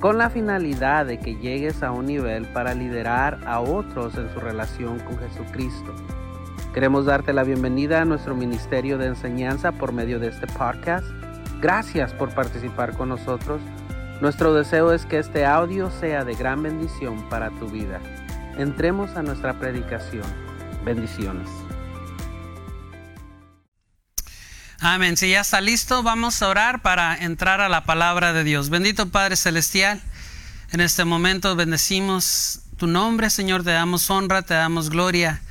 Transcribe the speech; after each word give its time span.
con 0.00 0.16
la 0.16 0.30
finalidad 0.30 1.06
de 1.06 1.18
que 1.18 1.36
llegues 1.36 1.82
a 1.82 1.90
un 1.90 2.06
nivel 2.06 2.46
para 2.52 2.74
liderar 2.74 3.40
a 3.46 3.60
otros 3.60 4.16
en 4.16 4.32
su 4.32 4.38
relación 4.38 5.00
con 5.00 5.18
Jesucristo. 5.18 5.94
Queremos 6.72 7.06
darte 7.06 7.32
la 7.32 7.42
bienvenida 7.42 8.02
a 8.02 8.04
nuestro 8.04 8.36
ministerio 8.36 8.98
de 8.98 9.06
enseñanza 9.06 9.72
por 9.72 9.92
medio 9.92 10.20
de 10.20 10.28
este 10.28 10.46
podcast. 10.46 11.06
Gracias 11.60 12.12
por 12.12 12.32
participar 12.32 12.96
con 12.96 13.08
nosotros. 13.08 13.60
Nuestro 14.20 14.54
deseo 14.54 14.92
es 14.92 15.04
que 15.04 15.18
este 15.18 15.44
audio 15.44 15.90
sea 15.90 16.24
de 16.24 16.34
gran 16.34 16.62
bendición 16.62 17.28
para 17.28 17.50
tu 17.50 17.68
vida. 17.68 18.00
Entremos 18.56 19.16
a 19.16 19.22
nuestra 19.22 19.58
predicación. 19.58 20.24
Bendiciones. 20.84 21.48
Amén. 24.80 25.16
Si 25.16 25.28
ya 25.28 25.40
está 25.40 25.60
listo, 25.60 26.04
vamos 26.04 26.40
a 26.40 26.46
orar 26.46 26.82
para 26.82 27.16
entrar 27.16 27.60
a 27.60 27.68
la 27.68 27.82
palabra 27.82 28.32
de 28.32 28.44
Dios. 28.44 28.70
Bendito 28.70 29.08
Padre 29.08 29.34
Celestial, 29.34 30.00
en 30.70 30.80
este 30.80 31.04
momento 31.04 31.56
bendecimos 31.56 32.60
tu 32.76 32.86
nombre, 32.86 33.28
Señor, 33.28 33.64
te 33.64 33.72
damos 33.72 34.08
honra, 34.08 34.42
te 34.42 34.54
damos 34.54 34.88
gloria, 34.88 35.42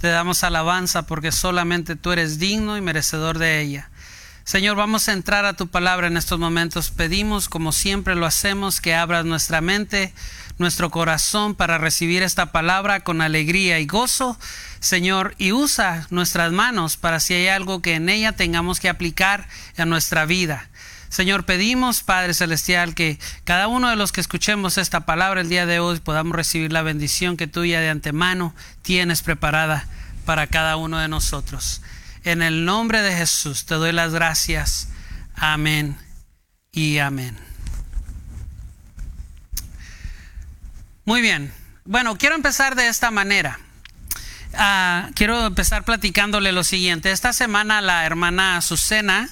te 0.00 0.06
damos 0.06 0.44
alabanza, 0.44 1.04
porque 1.04 1.32
solamente 1.32 1.96
tú 1.96 2.12
eres 2.12 2.38
digno 2.38 2.76
y 2.76 2.80
merecedor 2.80 3.38
de 3.38 3.60
ella. 3.60 3.90
Señor, 4.46 4.76
vamos 4.76 5.08
a 5.08 5.12
entrar 5.12 5.44
a 5.44 5.54
tu 5.54 5.66
palabra 5.66 6.06
en 6.06 6.16
estos 6.16 6.38
momentos. 6.38 6.90
Pedimos, 6.90 7.48
como 7.48 7.72
siempre 7.72 8.14
lo 8.14 8.24
hacemos, 8.26 8.80
que 8.80 8.94
abras 8.94 9.24
nuestra 9.24 9.60
mente, 9.60 10.14
nuestro 10.56 10.90
corazón 10.90 11.54
para 11.54 11.76
recibir 11.76 12.22
esta 12.22 12.52
palabra 12.52 13.00
con 13.00 13.20
alegría 13.20 13.80
y 13.80 13.86
gozo 13.86 14.38
Señor, 14.78 15.34
y 15.36 15.50
usa 15.50 16.06
nuestras 16.10 16.52
manos 16.52 16.96
para 16.96 17.18
si 17.18 17.34
hay 17.34 17.48
algo 17.48 17.82
que 17.82 17.94
en 17.94 18.08
ella 18.08 18.32
tengamos 18.32 18.78
que 18.78 18.88
aplicar 18.88 19.48
a 19.76 19.84
nuestra 19.84 20.26
vida. 20.26 20.68
Señor, 21.08 21.44
pedimos, 21.44 22.04
Padre 22.04 22.34
Celestial, 22.34 22.94
que 22.94 23.18
cada 23.42 23.66
uno 23.66 23.90
de 23.90 23.96
los 23.96 24.12
que 24.12 24.20
escuchemos 24.20 24.78
esta 24.78 25.00
palabra 25.06 25.40
el 25.40 25.48
día 25.48 25.66
de 25.66 25.80
hoy 25.80 25.98
podamos 25.98 26.36
recibir 26.36 26.72
la 26.72 26.82
bendición 26.82 27.36
que 27.36 27.48
tuya 27.48 27.80
de 27.80 27.90
antemano 27.90 28.54
tienes 28.82 29.22
preparada 29.22 29.88
para 30.24 30.46
cada 30.46 30.76
uno 30.76 30.98
de 30.98 31.08
nosotros. 31.08 31.80
En 32.26 32.42
el 32.42 32.64
nombre 32.64 33.02
de 33.02 33.14
Jesús 33.14 33.66
te 33.66 33.76
doy 33.76 33.92
las 33.92 34.12
gracias. 34.12 34.88
Amén 35.36 35.96
y 36.72 36.98
amén. 36.98 37.38
Muy 41.04 41.20
bien. 41.20 41.52
Bueno, 41.84 42.18
quiero 42.18 42.34
empezar 42.34 42.74
de 42.74 42.88
esta 42.88 43.12
manera. 43.12 43.60
Ah, 44.54 45.10
quiero 45.14 45.46
empezar 45.46 45.84
platicándole 45.84 46.50
lo 46.50 46.64
siguiente. 46.64 47.12
Esta 47.12 47.32
semana 47.32 47.80
la 47.80 48.04
hermana 48.04 48.56
Azucena, 48.56 49.28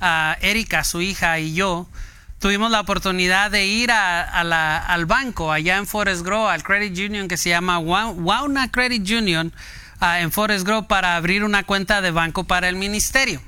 uh, 0.00 0.42
Erika, 0.42 0.82
su 0.82 1.02
hija 1.02 1.38
y 1.40 1.52
yo 1.52 1.90
tuvimos 2.38 2.70
la 2.70 2.80
oportunidad 2.80 3.50
de 3.50 3.66
ir 3.66 3.92
al 3.92 5.04
banco 5.04 5.52
allá 5.52 5.76
en 5.76 5.86
Forest 5.86 6.22
Grove, 6.22 6.54
al 6.54 6.62
Credit 6.62 6.98
Union 7.10 7.28
que 7.28 7.36
se 7.36 7.50
llama 7.50 7.78
Wauna 7.78 8.70
Credit 8.70 9.06
Union 9.10 9.52
en 10.00 10.32
Forest 10.32 10.66
Grove 10.66 10.86
para 10.86 11.16
abrir 11.16 11.44
una 11.44 11.64
cuenta 11.64 12.00
de 12.00 12.10
banco 12.10 12.44
para 12.44 12.68
el 12.68 12.76
ministerio. 12.76 13.42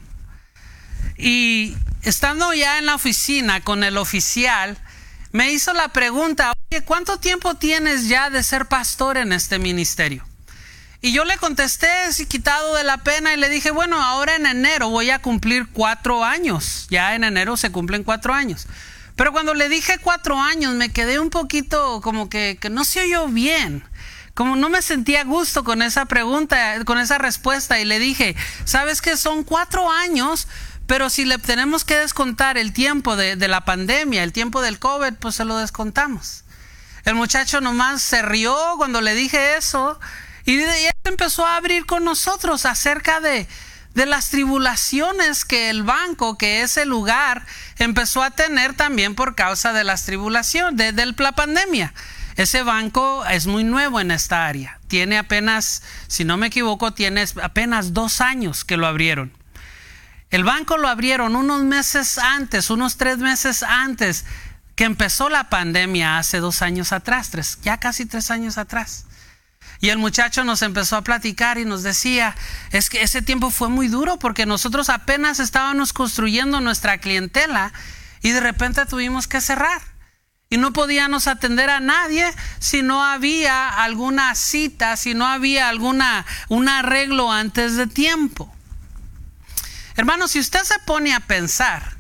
Y 1.16 1.76
estando 2.02 2.52
ya 2.52 2.78
en 2.78 2.86
la 2.86 2.94
oficina 2.94 3.60
con 3.60 3.84
el 3.84 3.96
oficial, 3.96 4.76
me 5.32 5.50
hizo 5.50 5.72
la 5.72 5.88
pregunta, 5.88 6.52
oye, 6.70 6.82
¿cuánto 6.84 7.18
tiempo 7.18 7.54
tienes 7.54 8.08
ya 8.08 8.28
de 8.28 8.42
ser 8.42 8.66
pastor 8.66 9.16
en 9.16 9.32
este 9.32 9.58
ministerio? 9.58 10.24
Y 11.00 11.12
yo 11.12 11.24
le 11.24 11.36
contesté, 11.36 11.88
quitado 12.28 12.76
de 12.76 12.84
la 12.84 12.98
pena, 12.98 13.34
y 13.34 13.36
le 13.36 13.48
dije, 13.48 13.72
bueno, 13.72 14.00
ahora 14.00 14.36
en 14.36 14.46
enero 14.46 14.88
voy 14.88 15.10
a 15.10 15.20
cumplir 15.20 15.66
cuatro 15.72 16.24
años. 16.24 16.86
Ya 16.90 17.16
en 17.16 17.24
enero 17.24 17.56
se 17.56 17.72
cumplen 17.72 18.04
cuatro 18.04 18.34
años. 18.34 18.68
Pero 19.16 19.32
cuando 19.32 19.52
le 19.54 19.68
dije 19.68 19.98
cuatro 20.00 20.40
años, 20.40 20.74
me 20.74 20.90
quedé 20.90 21.18
un 21.18 21.30
poquito 21.30 22.00
como 22.02 22.28
que, 22.28 22.56
que 22.60 22.70
no 22.70 22.84
se 22.84 23.00
oyó 23.00 23.26
bien. 23.26 23.82
Como 24.34 24.56
no 24.56 24.70
me 24.70 24.82
sentía 24.82 25.22
a 25.22 25.24
gusto 25.24 25.62
con 25.62 25.82
esa 25.82 26.06
pregunta, 26.06 26.84
con 26.84 26.98
esa 26.98 27.18
respuesta. 27.18 27.78
Y 27.80 27.84
le 27.84 27.98
dije, 27.98 28.34
¿sabes 28.64 29.02
que 29.02 29.16
son 29.16 29.44
cuatro 29.44 29.90
años? 29.90 30.48
Pero 30.86 31.10
si 31.10 31.24
le 31.24 31.38
tenemos 31.38 31.84
que 31.84 31.96
descontar 31.96 32.58
el 32.58 32.72
tiempo 32.72 33.16
de, 33.16 33.36
la 33.48 33.64
pandemia, 33.64 34.22
el 34.22 34.32
tiempo 34.32 34.62
del 34.62 34.78
COVID, 34.78 35.14
pues 35.14 35.36
se 35.36 35.44
lo 35.44 35.58
descontamos. 35.58 36.44
El 37.04 37.14
muchacho 37.14 37.60
nomás 37.60 38.02
se 38.02 38.22
rió 38.22 38.56
cuando 38.76 39.00
le 39.00 39.14
dije 39.14 39.56
eso 39.56 39.98
y 40.44 40.60
él 40.60 40.92
empezó 41.04 41.46
a 41.46 41.56
abrir 41.56 41.86
con 41.86 42.04
nosotros 42.04 42.64
acerca 42.64 43.20
de, 43.20 43.48
de 43.94 44.06
las 44.06 44.30
tribulaciones 44.30 45.44
que 45.44 45.70
el 45.70 45.82
banco, 45.82 46.38
que 46.38 46.62
ese 46.62 46.84
lugar, 46.86 47.44
empezó 47.78 48.22
a 48.22 48.30
tener 48.30 48.74
también 48.74 49.14
por 49.14 49.34
causa 49.34 49.72
de 49.72 49.84
las 49.84 50.04
tribulaciones, 50.04 50.94
de, 50.94 51.06
la 51.06 51.32
pandemia. 51.32 51.92
Ese 52.36 52.62
banco 52.62 53.24
es 53.26 53.46
muy 53.46 53.64
nuevo 53.64 54.00
en 54.00 54.10
esta 54.10 54.46
área. 54.46 54.80
Tiene 54.88 55.18
apenas, 55.18 55.82
si 56.06 56.24
no 56.24 56.36
me 56.36 56.46
equivoco, 56.48 56.92
tiene 56.92 57.24
apenas 57.42 57.92
dos 57.92 58.20
años 58.20 58.64
que 58.64 58.76
lo 58.76 58.86
abrieron. 58.86 59.32
El 60.30 60.44
banco 60.44 60.78
lo 60.78 60.88
abrieron 60.88 61.36
unos 61.36 61.62
meses 61.62 62.16
antes, 62.16 62.70
unos 62.70 62.96
tres 62.96 63.18
meses 63.18 63.62
antes 63.62 64.24
que 64.76 64.84
empezó 64.84 65.28
la 65.28 65.50
pandemia 65.50 66.18
hace 66.18 66.38
dos 66.38 66.62
años 66.62 66.92
atrás, 66.92 67.28
tres, 67.30 67.58
ya 67.62 67.78
casi 67.78 68.06
tres 68.06 68.30
años 68.30 68.56
atrás. 68.56 69.04
Y 69.80 69.90
el 69.90 69.98
muchacho 69.98 70.44
nos 70.44 70.62
empezó 70.62 70.96
a 70.96 71.02
platicar 71.02 71.58
y 71.58 71.64
nos 71.64 71.82
decía, 71.82 72.34
es 72.70 72.88
que 72.88 73.02
ese 73.02 73.20
tiempo 73.20 73.50
fue 73.50 73.68
muy 73.68 73.88
duro 73.88 74.18
porque 74.18 74.46
nosotros 74.46 74.88
apenas 74.88 75.38
estábamos 75.38 75.92
construyendo 75.92 76.60
nuestra 76.60 76.98
clientela 76.98 77.72
y 78.22 78.30
de 78.30 78.40
repente 78.40 78.86
tuvimos 78.86 79.26
que 79.26 79.40
cerrar. 79.40 79.91
Y 80.52 80.58
no 80.58 80.74
podíamos 80.74 81.28
atender 81.28 81.70
a 81.70 81.80
nadie 81.80 82.30
si 82.58 82.82
no 82.82 83.02
había 83.02 83.70
alguna 83.70 84.34
cita, 84.34 84.98
si 84.98 85.14
no 85.14 85.26
había 85.26 85.70
alguna 85.70 86.26
un 86.50 86.68
arreglo 86.68 87.32
antes 87.32 87.76
de 87.76 87.86
tiempo. 87.86 88.54
Hermanos, 89.96 90.32
si 90.32 90.40
usted 90.40 90.62
se 90.64 90.78
pone 90.80 91.14
a 91.14 91.20
pensar, 91.20 91.96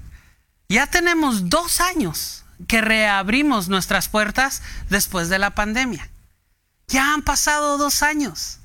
ya 0.68 0.86
tenemos 0.86 1.48
dos 1.48 1.80
años 1.80 2.44
que 2.68 2.82
reabrimos 2.82 3.70
nuestras 3.70 4.10
puertas 4.10 4.60
después 4.90 5.30
de 5.30 5.38
la 5.38 5.54
pandemia. 5.54 6.10
Ya 6.88 7.14
han 7.14 7.22
pasado 7.22 7.78
dos 7.78 8.02
años. 8.02 8.58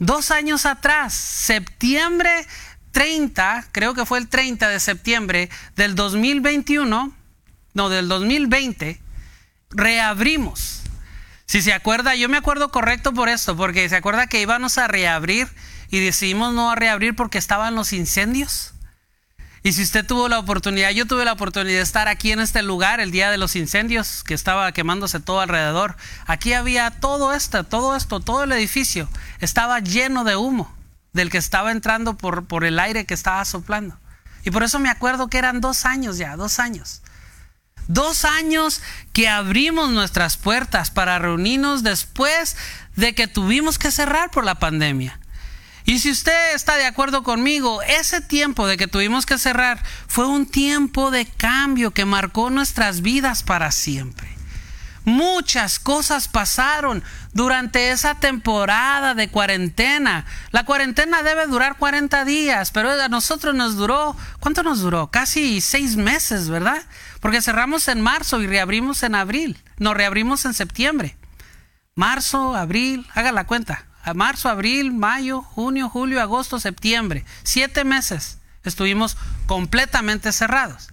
Dos 0.00 0.32
años 0.32 0.66
atrás, 0.66 1.14
septiembre 1.14 2.44
30, 2.90 3.68
creo 3.70 3.94
que 3.94 4.04
fue 4.04 4.18
el 4.18 4.26
30 4.26 4.68
de 4.68 4.80
septiembre 4.80 5.48
del 5.76 5.94
2021, 5.94 7.12
no, 7.74 7.88
del 7.88 8.08
2020, 8.08 9.00
reabrimos. 9.70 10.82
Si 11.46 11.62
se 11.62 11.72
acuerda, 11.72 12.14
yo 12.14 12.28
me 12.28 12.36
acuerdo 12.36 12.70
correcto 12.70 13.14
por 13.14 13.28
esto, 13.28 13.56
porque 13.56 13.88
se 13.88 13.96
acuerda 13.96 14.26
que 14.26 14.40
íbamos 14.40 14.76
a 14.78 14.86
reabrir 14.86 15.48
y 15.90 16.00
decidimos 16.00 16.52
no 16.54 16.74
reabrir 16.74 17.16
porque 17.16 17.38
estaban 17.38 17.74
los 17.74 17.92
incendios. 17.92 18.74
Y 19.62 19.72
si 19.72 19.82
usted 19.82 20.06
tuvo 20.06 20.28
la 20.28 20.38
oportunidad, 20.38 20.90
yo 20.90 21.06
tuve 21.06 21.24
la 21.24 21.32
oportunidad 21.32 21.78
de 21.78 21.82
estar 21.82 22.06
aquí 22.06 22.32
en 22.32 22.40
este 22.40 22.62
lugar 22.62 23.00
el 23.00 23.10
día 23.10 23.30
de 23.30 23.38
los 23.38 23.56
incendios, 23.56 24.22
que 24.22 24.34
estaba 24.34 24.70
quemándose 24.72 25.20
todo 25.20 25.40
alrededor. 25.40 25.96
Aquí 26.26 26.52
había 26.52 26.90
todo 26.90 27.34
esto, 27.34 27.64
todo 27.64 27.96
esto, 27.96 28.20
todo 28.20 28.44
el 28.44 28.52
edificio 28.52 29.08
estaba 29.40 29.80
lleno 29.80 30.24
de 30.24 30.36
humo 30.36 30.72
del 31.12 31.30
que 31.30 31.38
estaba 31.38 31.72
entrando 31.72 32.16
por, 32.16 32.46
por 32.46 32.64
el 32.64 32.78
aire 32.78 33.04
que 33.04 33.14
estaba 33.14 33.44
soplando. 33.44 33.98
Y 34.44 34.50
por 34.50 34.62
eso 34.62 34.78
me 34.78 34.90
acuerdo 34.90 35.28
que 35.28 35.38
eran 35.38 35.60
dos 35.60 35.84
años 35.84 36.18
ya, 36.18 36.36
dos 36.36 36.60
años. 36.60 37.02
Dos 37.88 38.24
años 38.24 38.82
que 39.12 39.28
abrimos 39.28 39.90
nuestras 39.90 40.36
puertas 40.36 40.90
para 40.90 41.18
reunirnos 41.18 41.82
después 41.82 42.56
de 42.96 43.14
que 43.14 43.26
tuvimos 43.26 43.78
que 43.78 43.90
cerrar 43.90 44.30
por 44.30 44.44
la 44.44 44.56
pandemia. 44.56 45.18
Y 45.86 46.00
si 46.00 46.10
usted 46.10 46.54
está 46.54 46.76
de 46.76 46.84
acuerdo 46.84 47.22
conmigo, 47.22 47.80
ese 47.80 48.20
tiempo 48.20 48.66
de 48.66 48.76
que 48.76 48.88
tuvimos 48.88 49.24
que 49.24 49.38
cerrar 49.38 49.82
fue 50.06 50.26
un 50.26 50.44
tiempo 50.44 51.10
de 51.10 51.24
cambio 51.24 51.92
que 51.92 52.04
marcó 52.04 52.50
nuestras 52.50 53.00
vidas 53.00 53.42
para 53.42 53.72
siempre. 53.72 54.28
Muchas 55.06 55.78
cosas 55.78 56.28
pasaron 56.28 57.02
durante 57.32 57.90
esa 57.90 58.16
temporada 58.16 59.14
de 59.14 59.30
cuarentena. 59.30 60.26
La 60.50 60.66
cuarentena 60.66 61.22
debe 61.22 61.46
durar 61.46 61.78
40 61.78 62.26
días, 62.26 62.70
pero 62.70 62.90
a 62.90 63.08
nosotros 63.08 63.54
nos 63.54 63.76
duró, 63.76 64.14
¿cuánto 64.40 64.62
nos 64.62 64.80
duró? 64.80 65.10
Casi 65.10 65.62
seis 65.62 65.96
meses, 65.96 66.50
¿verdad? 66.50 66.82
Porque 67.20 67.42
cerramos 67.42 67.88
en 67.88 68.00
marzo 68.00 68.40
y 68.40 68.46
reabrimos 68.46 69.02
en 69.02 69.14
abril, 69.14 69.62
nos 69.78 69.94
reabrimos 69.94 70.44
en 70.44 70.54
septiembre. 70.54 71.16
Marzo, 71.94 72.54
abril, 72.54 73.06
haga 73.14 73.32
la 73.32 73.46
cuenta. 73.46 73.84
A 74.04 74.14
marzo, 74.14 74.48
abril, 74.48 74.92
mayo, 74.92 75.42
junio, 75.42 75.88
julio, 75.88 76.22
agosto, 76.22 76.60
septiembre. 76.60 77.24
Siete 77.42 77.84
meses 77.84 78.38
estuvimos 78.62 79.16
completamente 79.46 80.32
cerrados. 80.32 80.88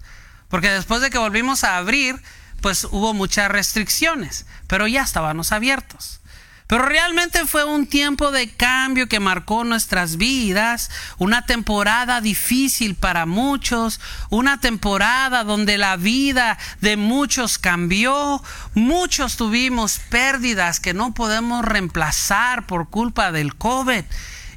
Porque 0.50 0.69
después 0.69 1.01
de 1.01 1.10
que 1.10 1.18
volvimos 1.18 1.63
a 1.63 1.77
abrir, 1.77 2.22
pues 2.62 2.86
hubo 2.86 3.13
muchas 3.13 3.51
restricciones, 3.51 4.45
pero 4.68 4.88
ya 4.88 5.04
estábamos 5.04 5.51
abiertos. 5.51 6.22
Pero 6.67 6.83
realmente 6.83 7.45
fue 7.45 7.63
un 7.63 7.85
tiempo 7.85 8.31
de 8.31 8.50
cambio 8.50 9.07
que 9.07 9.19
marcó 9.19 9.63
nuestras 9.63 10.17
vidas, 10.17 10.89
una 11.19 11.45
temporada 11.45 12.21
difícil 12.21 12.95
para 12.95 13.27
muchos, 13.27 14.00
una 14.31 14.59
temporada 14.59 15.44
donde 15.44 15.77
la 15.77 15.95
vida 15.95 16.57
de 16.81 16.97
muchos 16.97 17.59
cambió, 17.59 18.41
muchos 18.73 19.38
tuvimos 19.38 20.00
pérdidas 20.09 20.79
que 20.79 20.95
no 20.95 21.13
podemos 21.13 21.63
reemplazar 21.63 22.65
por 22.65 22.89
culpa 22.89 23.31
del 23.31 23.56
COVID. 23.56 24.03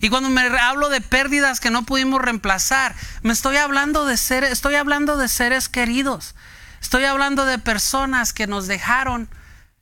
Y 0.00 0.08
cuando 0.08 0.31
me 0.31 0.43
hablo 0.60 0.88
de 0.88 1.02
pérdidas 1.02 1.60
que 1.60 1.70
no 1.70 1.84
pudimos 1.84 2.22
reemplazar, 2.22 2.94
me 3.22 3.34
estoy 3.34 3.58
hablando 3.58 4.06
de 4.06 4.16
seres, 4.16 4.50
estoy 4.52 4.76
hablando 4.76 5.19
de 5.19 5.28
seres 5.28 5.69
queridos. 5.69 6.34
Estoy 6.81 7.05
hablando 7.05 7.44
de 7.44 7.58
personas 7.58 8.32
que 8.32 8.46
nos 8.46 8.66
dejaron 8.66 9.28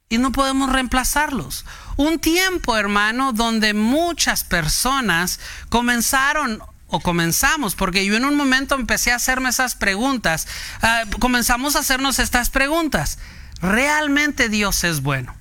y 0.08 0.18
no 0.18 0.32
podemos 0.32 0.72
reemplazarlos. 0.72 1.64
Un 1.96 2.18
tiempo, 2.18 2.76
hermano, 2.76 3.32
donde 3.32 3.74
muchas 3.74 4.44
personas 4.44 5.40
comenzaron 5.68 6.62
o 6.88 7.00
comenzamos, 7.00 7.74
porque 7.74 8.04
yo 8.04 8.16
en 8.16 8.24
un 8.24 8.36
momento 8.36 8.76
empecé 8.76 9.12
a 9.12 9.16
hacerme 9.16 9.48
esas 9.48 9.74
preguntas, 9.74 10.46
ah, 10.82 11.02
comenzamos 11.18 11.74
a 11.74 11.80
hacernos 11.80 12.18
estas 12.18 12.50
preguntas. 12.50 13.18
¿Realmente 13.60 14.48
Dios 14.48 14.84
es 14.84 15.02
bueno? 15.02 15.34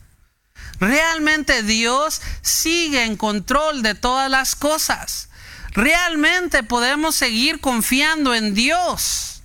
¿Realmente 0.79 1.63
Dios 1.63 2.21
sigue 2.41 3.03
en 3.03 3.17
control 3.17 3.83
de 3.83 3.93
todas 3.93 4.29
las 4.29 4.55
cosas? 4.55 5.29
¿Realmente 5.71 6.63
podemos 6.63 7.15
seguir 7.15 7.59
confiando 7.59 8.33
en 8.33 8.53
Dios? 8.53 9.41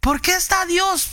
¿Por 0.00 0.20
qué 0.20 0.34
está 0.34 0.66
Dios 0.66 1.10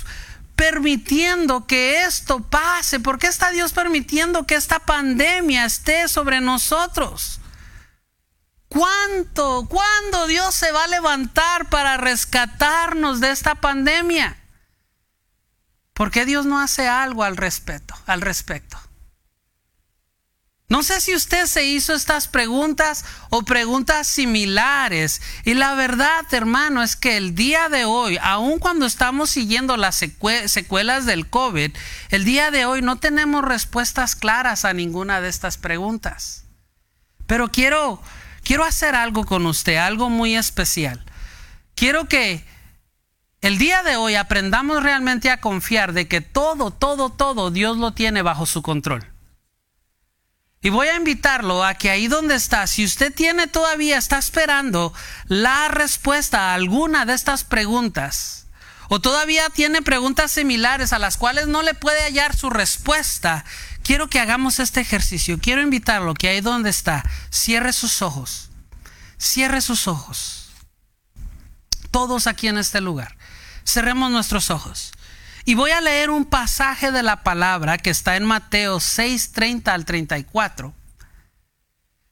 permitiendo 0.60 1.66
que 1.66 2.04
esto 2.04 2.42
pase? 2.42 3.00
¿Por 3.00 3.18
qué 3.18 3.28
está 3.28 3.50
Dios 3.52 3.72
permitiendo 3.72 4.46
que 4.46 4.56
esta 4.56 4.80
pandemia 4.80 5.64
esté 5.64 6.10
sobre 6.10 6.42
nosotros? 6.42 7.40
¿Cuánto, 8.68 9.68
cuándo 9.70 10.28
Dios 10.28 10.54
se 10.54 10.74
va 10.74 10.84
a 10.84 10.88
levantar 10.88 11.70
para 11.70 11.96
rescatarnos 11.96 13.22
de 13.22 13.32
esta 13.32 13.56
pandemia? 13.56 14.38
¿Por 15.94 16.12
qué 16.12 16.26
Dios 16.26 16.46
no 16.46 16.60
hace 16.60 16.90
algo 16.90 17.24
al 17.24 17.38
respecto? 17.38 17.96
Al 18.06 18.20
respecto. 18.20 18.78
No 20.70 20.84
sé 20.84 21.02
si 21.02 21.16
usted 21.16 21.48
se 21.48 21.66
hizo 21.66 21.96
estas 21.96 22.28
preguntas 22.28 23.04
o 23.32 23.42
preguntas 23.42 24.06
similares. 24.06 25.20
Y 25.44 25.56
la 25.56 25.74
verdad, 25.74 26.24
hermano, 26.32 26.84
es 26.84 26.96
que 26.96 27.18
el 27.18 27.34
día 27.34 27.70
de 27.70 27.86
hoy, 27.86 28.20
aun 28.22 28.60
cuando 28.60 28.86
estamos 28.86 29.32
siguiendo 29.32 29.78
las 29.78 29.96
secuelas 29.96 31.08
del 31.08 31.28
COVID, 31.28 31.76
el 32.12 32.24
día 32.24 32.52
de 32.52 32.66
hoy 32.66 32.84
no 32.84 33.00
tenemos 33.00 33.44
respuestas 33.44 34.16
claras 34.16 34.64
a 34.64 34.74
ninguna 34.74 35.22
de 35.22 35.30
estas 35.30 35.58
preguntas. 35.58 36.46
Pero 37.26 37.50
quiero, 37.50 38.00
quiero 38.44 38.64
hacer 38.64 38.94
algo 38.94 39.26
con 39.26 39.48
usted, 39.48 39.78
algo 39.78 40.12
muy 40.12 40.36
especial. 40.36 41.04
Quiero 41.74 42.08
que 42.08 42.46
el 43.42 43.58
día 43.58 43.82
de 43.82 43.96
hoy 43.96 44.14
aprendamos 44.14 44.84
realmente 44.84 45.32
a 45.32 45.42
confiar 45.42 45.94
de 45.94 46.08
que 46.08 46.22
todo, 46.22 46.70
todo, 46.70 47.10
todo 47.10 47.50
Dios 47.50 47.78
lo 47.78 47.94
tiene 47.94 48.22
bajo 48.22 48.46
su 48.46 48.62
control. 48.62 49.09
Y 50.62 50.70
voy 50.70 50.88
a 50.88 50.98
invitarlo 50.98 51.64
a 51.64 51.74
que 51.74 51.90
ahí 51.90 52.08
donde 52.08 52.36
está, 52.36 52.68
si 52.68 52.84
usted 52.84 53.14
tiene 53.14 53.48
todavía, 53.48 53.98
está 53.98 54.18
esperando 54.18 54.94
la 55.28 55.70
respuesta 55.70 56.52
a 56.52 56.54
alguna 56.56 57.06
de 57.06 57.14
estas 57.14 57.46
preguntas, 57.46 58.48
o 58.90 59.00
todavía 59.00 59.50
tiene 59.50 59.82
preguntas 59.82 60.32
similares 60.32 60.92
a 60.92 61.00
las 61.00 61.16
cuales 61.16 61.48
no 61.48 61.62
le 61.62 61.76
puede 61.76 62.02
hallar 62.02 62.36
su 62.36 62.50
respuesta, 62.50 63.46
quiero 63.84 64.10
que 64.10 64.20
hagamos 64.20 64.60
este 64.60 64.82
ejercicio. 64.82 65.40
Quiero 65.40 65.62
invitarlo 65.62 66.14
que 66.14 66.28
ahí 66.28 66.42
donde 66.42 66.72
está, 66.72 67.04
cierre 67.30 67.72
sus 67.72 68.02
ojos. 68.02 68.50
Cierre 69.18 69.62
sus 69.62 69.88
ojos. 69.88 70.50
Todos 71.92 72.28
aquí 72.28 72.48
en 72.48 72.58
este 72.58 72.82
lugar. 72.82 73.16
Cerremos 73.66 74.12
nuestros 74.12 74.50
ojos. 74.50 74.92
Y 75.46 75.56
voy 75.56 75.72
a 75.72 75.82
leer 75.82 76.10
un 76.10 76.26
pasaje 76.26 76.92
de 76.92 77.04
la 77.04 77.24
palabra 77.24 77.78
que 77.78 77.90
está 77.90 78.16
en 78.18 78.26
Mateo 78.26 78.80
6, 78.80 79.32
30 79.32 79.74
al 79.74 79.86
34. 79.86 80.74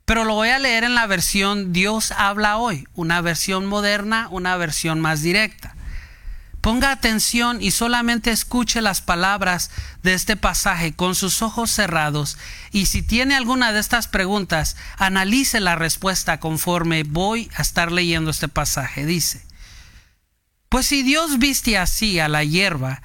Pero 0.05 0.23
lo 0.23 0.35
voy 0.35 0.49
a 0.49 0.59
leer 0.59 0.85
en 0.85 0.95
la 0.95 1.05
versión 1.05 1.73
Dios 1.73 2.11
habla 2.11 2.57
hoy, 2.57 2.87
una 2.95 3.19
versión 3.19 3.65
moderna, 3.65 4.29
una 4.31 4.55
versión 4.55 5.01
más 5.01 5.21
directa. 5.21 5.75
Ponga 6.61 6.91
atención 6.91 7.61
y 7.61 7.71
solamente 7.71 8.31
escuche 8.31 8.81
las 8.81 9.01
palabras 9.01 9.69
de 10.03 10.13
este 10.13 10.35
pasaje 10.35 10.93
con 10.93 11.13
sus 11.13 11.41
ojos 11.41 11.71
cerrados 11.71 12.37
y 12.71 12.87
si 12.87 13.01
tiene 13.01 13.35
alguna 13.35 13.71
de 13.71 13.79
estas 13.79 14.07
preguntas, 14.07 14.75
analice 14.97 15.59
la 15.59 15.75
respuesta 15.75 16.39
conforme 16.39 17.03
voy 17.03 17.49
a 17.55 17.61
estar 17.61 17.91
leyendo 17.91 18.31
este 18.31 18.47
pasaje. 18.47 19.05
Dice, 19.05 19.45
pues 20.69 20.85
si 20.87 21.03
Dios 21.03 21.39
viste 21.39 21.77
así 21.77 22.19
a 22.19 22.27
la 22.27 22.43
hierba 22.43 23.01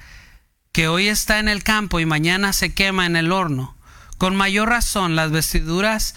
que 0.71 0.87
hoy 0.87 1.07
está 1.07 1.39
en 1.39 1.47
el 1.47 1.63
campo 1.63 1.99
y 1.99 2.05
mañana 2.05 2.51
se 2.51 2.73
quema 2.73 3.05
en 3.05 3.15
el 3.15 3.31
horno, 3.31 3.77
con 4.17 4.35
mayor 4.35 4.69
razón 4.69 5.15
las 5.15 5.31
vestiduras 5.31 6.15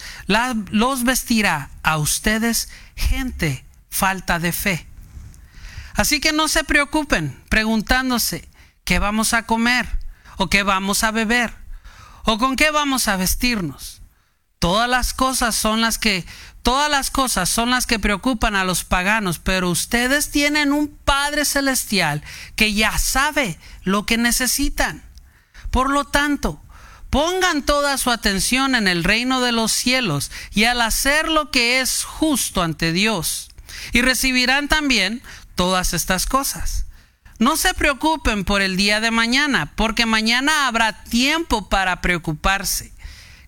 los 0.71 1.03
vestirá 1.03 1.69
a 1.83 1.97
ustedes 1.97 2.69
gente 2.95 3.65
falta 3.89 4.39
de 4.39 4.51
fe. 4.51 4.87
Así 5.93 6.19
que 6.19 6.31
no 6.31 6.47
se 6.47 6.63
preocupen 6.63 7.41
preguntándose 7.49 8.47
qué 8.83 8.99
vamos 8.99 9.33
a 9.33 9.43
comer 9.43 9.87
o 10.37 10.49
qué 10.49 10.63
vamos 10.63 11.03
a 11.03 11.11
beber 11.11 11.53
o 12.23 12.37
con 12.37 12.55
qué 12.55 12.71
vamos 12.71 13.07
a 13.07 13.17
vestirnos. 13.17 14.01
Todas 14.59 14.89
las 14.89 15.13
cosas 15.13 15.55
son 15.55 15.81
las 15.81 15.97
que 15.97 16.25
Todas 16.67 16.91
las 16.91 17.11
cosas 17.11 17.47
son 17.47 17.69
las 17.69 17.85
que 17.85 17.97
preocupan 17.97 18.57
a 18.57 18.65
los 18.65 18.83
paganos, 18.83 19.39
pero 19.39 19.69
ustedes 19.69 20.31
tienen 20.31 20.73
un 20.73 20.89
Padre 20.89 21.45
Celestial 21.45 22.21
que 22.57 22.73
ya 22.73 22.97
sabe 22.97 23.57
lo 23.83 24.05
que 24.05 24.17
necesitan. 24.17 25.01
Por 25.71 25.89
lo 25.89 26.03
tanto, 26.03 26.61
pongan 27.09 27.63
toda 27.63 27.97
su 27.97 28.11
atención 28.11 28.75
en 28.75 28.89
el 28.89 29.05
reino 29.05 29.39
de 29.39 29.53
los 29.53 29.71
cielos 29.71 30.29
y 30.51 30.65
al 30.65 30.81
hacer 30.81 31.29
lo 31.29 31.51
que 31.51 31.79
es 31.79 32.03
justo 32.03 32.61
ante 32.61 32.91
Dios. 32.91 33.49
Y 33.93 34.01
recibirán 34.01 34.67
también 34.67 35.23
todas 35.55 35.93
estas 35.93 36.25
cosas. 36.25 36.85
No 37.39 37.55
se 37.55 37.73
preocupen 37.75 38.43
por 38.43 38.61
el 38.61 38.75
día 38.75 38.99
de 38.99 39.11
mañana, 39.11 39.71
porque 39.77 40.05
mañana 40.05 40.67
habrá 40.67 41.01
tiempo 41.05 41.69
para 41.69 42.01
preocuparse. 42.01 42.91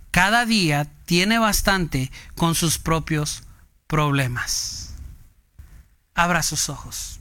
Cada 0.09 0.45
día 0.45 0.87
tiene 1.09 1.39
bastante 1.39 2.11
con 2.35 2.53
sus 2.53 2.77
propios 2.77 3.41
problemas. 3.87 4.93
Abra 6.13 6.43
sus 6.43 6.69
ojos. 6.69 7.19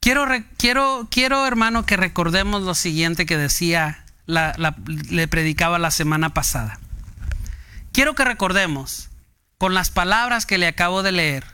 Quiero, 0.00 0.26
quiero, 0.56 1.06
quiero 1.08 1.46
hermano, 1.46 1.86
que 1.86 1.96
recordemos 1.96 2.64
lo 2.64 2.74
siguiente 2.74 3.26
que 3.26 3.36
decía, 3.36 4.06
le 4.26 5.28
predicaba 5.28 5.78
la 5.78 5.92
semana 5.92 6.34
pasada. 6.34 6.80
Quiero 7.92 8.16
que 8.16 8.24
recordemos, 8.24 9.08
con 9.56 9.74
las 9.74 9.90
palabras 9.90 10.46
que 10.46 10.58
le 10.58 10.66
acabo 10.66 11.04
de 11.04 11.12
leer, 11.12 11.44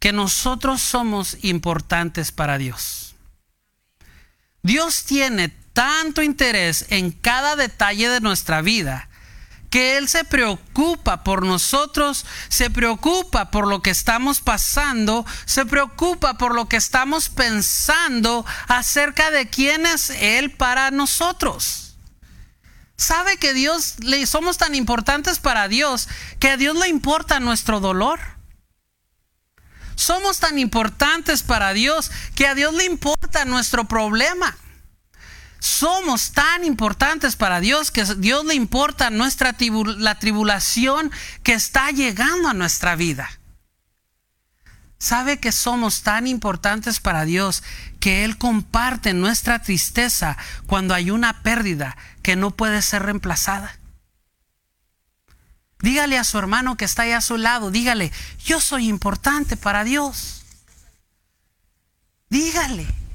que 0.00 0.12
nosotros 0.12 0.82
somos 0.82 1.38
importantes 1.42 2.32
para 2.32 2.58
Dios. 2.58 3.14
Dios 4.64 5.04
tiene 5.04 5.54
tanto 5.76 6.22
interés 6.22 6.86
en 6.88 7.12
cada 7.12 7.54
detalle 7.54 8.08
de 8.08 8.22
nuestra 8.22 8.62
vida 8.62 9.10
que 9.68 9.98
Él 9.98 10.08
se 10.08 10.24
preocupa 10.24 11.22
por 11.22 11.44
nosotros, 11.44 12.24
se 12.48 12.70
preocupa 12.70 13.50
por 13.50 13.66
lo 13.66 13.82
que 13.82 13.90
estamos 13.90 14.40
pasando, 14.40 15.26
se 15.44 15.66
preocupa 15.66 16.38
por 16.38 16.54
lo 16.54 16.66
que 16.66 16.78
estamos 16.78 17.28
pensando 17.28 18.46
acerca 18.68 19.30
de 19.30 19.50
quién 19.50 19.84
es 19.84 20.08
Él 20.08 20.50
para 20.50 20.90
nosotros. 20.90 21.98
¿Sabe 22.96 23.36
que 23.36 23.52
Dios 23.52 23.96
le 23.98 24.24
somos 24.24 24.56
tan 24.56 24.74
importantes 24.74 25.40
para 25.40 25.68
Dios 25.68 26.08
que 26.38 26.48
a 26.48 26.56
Dios 26.56 26.74
le 26.74 26.88
importa 26.88 27.38
nuestro 27.38 27.80
dolor? 27.80 28.18
Somos 29.94 30.38
tan 30.38 30.58
importantes 30.58 31.42
para 31.42 31.74
Dios 31.74 32.10
que 32.34 32.46
a 32.46 32.54
Dios 32.54 32.72
le 32.72 32.86
importa 32.86 33.44
nuestro 33.44 33.84
problema 33.84 34.56
somos 35.58 36.32
tan 36.32 36.64
importantes 36.64 37.36
para 37.36 37.60
Dios 37.60 37.90
que 37.90 38.04
Dios 38.16 38.44
le 38.44 38.54
importa 38.54 39.10
nuestra 39.10 39.56
la 39.96 40.18
tribulación 40.18 41.10
que 41.42 41.54
está 41.54 41.90
llegando 41.90 42.48
a 42.48 42.54
nuestra 42.54 42.96
vida. 42.96 43.28
sabe 44.98 45.38
que 45.38 45.52
somos 45.52 46.02
tan 46.02 46.26
importantes 46.26 47.00
para 47.00 47.24
Dios 47.24 47.62
que 48.00 48.24
Él 48.24 48.38
comparte 48.38 49.12
nuestra 49.12 49.60
tristeza 49.60 50.36
cuando 50.66 50.94
hay 50.94 51.10
una 51.10 51.42
pérdida 51.42 51.96
que 52.22 52.34
no 52.34 52.50
puede 52.50 52.80
ser 52.80 53.02
reemplazada. 53.02 53.78
Dígale 55.80 56.18
a 56.18 56.24
su 56.24 56.38
hermano 56.38 56.76
que 56.76 56.86
está 56.86 57.02
ahí 57.02 57.12
a 57.12 57.20
su 57.20 57.36
lado, 57.36 57.70
dígale, 57.70 58.10
yo 58.44 58.60
soy 58.60 58.88
importante 58.88 59.56
para 59.56 59.84
Dios. 59.84 60.42
Dígale. 62.30 63.05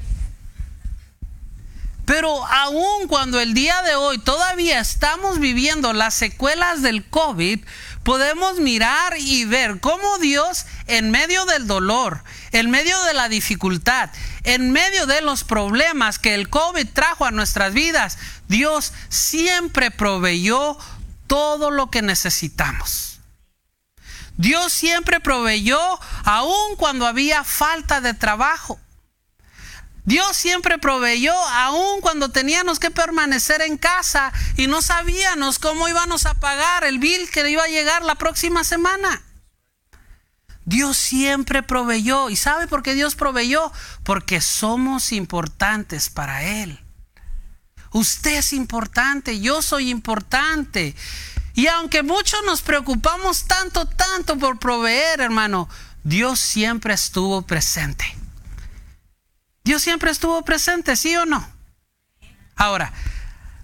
Pero 2.05 2.45
aun 2.45 3.07
cuando 3.07 3.39
el 3.39 3.53
día 3.53 3.81
de 3.83 3.95
hoy 3.95 4.17
todavía 4.17 4.79
estamos 4.79 5.39
viviendo 5.39 5.93
las 5.93 6.13
secuelas 6.13 6.81
del 6.81 7.07
COVID, 7.07 7.63
podemos 8.03 8.59
mirar 8.59 9.13
y 9.17 9.45
ver 9.45 9.79
cómo 9.79 10.17
Dios 10.17 10.65
en 10.87 11.11
medio 11.11 11.45
del 11.45 11.67
dolor, 11.67 12.23
en 12.51 12.69
medio 12.69 13.01
de 13.03 13.13
la 13.13 13.29
dificultad, 13.29 14.09
en 14.43 14.71
medio 14.71 15.05
de 15.05 15.21
los 15.21 15.43
problemas 15.43 16.17
que 16.17 16.33
el 16.33 16.49
COVID 16.49 16.87
trajo 16.91 17.25
a 17.25 17.31
nuestras 17.31 17.73
vidas, 17.73 18.17
Dios 18.47 18.93
siempre 19.09 19.91
proveyó 19.91 20.77
todo 21.27 21.71
lo 21.71 21.89
que 21.89 22.01
necesitamos. 22.01 23.19
Dios 24.37 24.73
siempre 24.73 25.19
proveyó 25.19 25.79
aun 26.25 26.75
cuando 26.77 27.05
había 27.05 27.43
falta 27.43 28.01
de 28.01 28.13
trabajo. 28.13 28.79
Dios 30.03 30.35
siempre 30.35 30.79
proveyó, 30.79 31.33
aun 31.33 32.01
cuando 32.01 32.29
teníamos 32.29 32.79
que 32.79 32.89
permanecer 32.89 33.61
en 33.61 33.77
casa 33.77 34.33
y 34.57 34.67
no 34.67 34.81
sabíamos 34.81 35.59
cómo 35.59 35.87
íbamos 35.87 36.25
a 36.25 36.33
pagar 36.33 36.83
el 36.83 36.97
bill 36.97 37.29
que 37.29 37.47
iba 37.49 37.63
a 37.63 37.67
llegar 37.67 38.03
la 38.03 38.15
próxima 38.15 38.63
semana. 38.63 39.21
Dios 40.65 40.97
siempre 40.97 41.63
proveyó. 41.63 42.29
¿Y 42.29 42.35
sabe 42.35 42.67
por 42.67 42.83
qué 42.83 42.93
Dios 42.93 43.15
proveyó? 43.15 43.71
Porque 44.03 44.41
somos 44.41 45.11
importantes 45.11 46.09
para 46.09 46.43
Él. 46.43 46.79
Usted 47.91 48.37
es 48.37 48.53
importante, 48.53 49.39
yo 49.39 49.61
soy 49.61 49.89
importante. 49.89 50.95
Y 51.53 51.67
aunque 51.67 52.03
muchos 52.03 52.39
nos 52.45 52.61
preocupamos 52.61 53.45
tanto, 53.45 53.85
tanto 53.85 54.37
por 54.37 54.59
proveer, 54.59 55.19
hermano, 55.19 55.67
Dios 56.03 56.39
siempre 56.39 56.93
estuvo 56.93 57.41
presente. 57.41 58.20
Dios 59.63 59.81
siempre 59.83 60.11
estuvo 60.11 60.43
presente, 60.43 60.95
¿sí 60.95 61.15
o 61.15 61.25
no? 61.25 61.47
Ahora, 62.55 62.91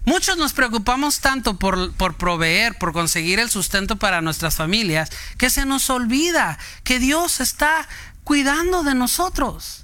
muchos 0.04 0.36
nos 0.36 0.52
preocupamos 0.52 1.20
tanto 1.20 1.58
por, 1.58 1.92
por, 1.94 2.16
proveer, 2.16 2.78
por 2.78 2.92
conseguir 2.92 3.40
el 3.40 3.50
sustento 3.50 3.96
para 3.96 4.20
nuestras 4.20 4.56
familias, 4.56 5.10
que 5.38 5.50
se 5.50 5.64
nos 5.64 5.90
olvida 5.90 6.58
que 6.84 7.00
Dios 7.00 7.40
está 7.40 7.88
cuidando 8.22 8.84
de 8.84 8.94
nosotros. 8.94 9.82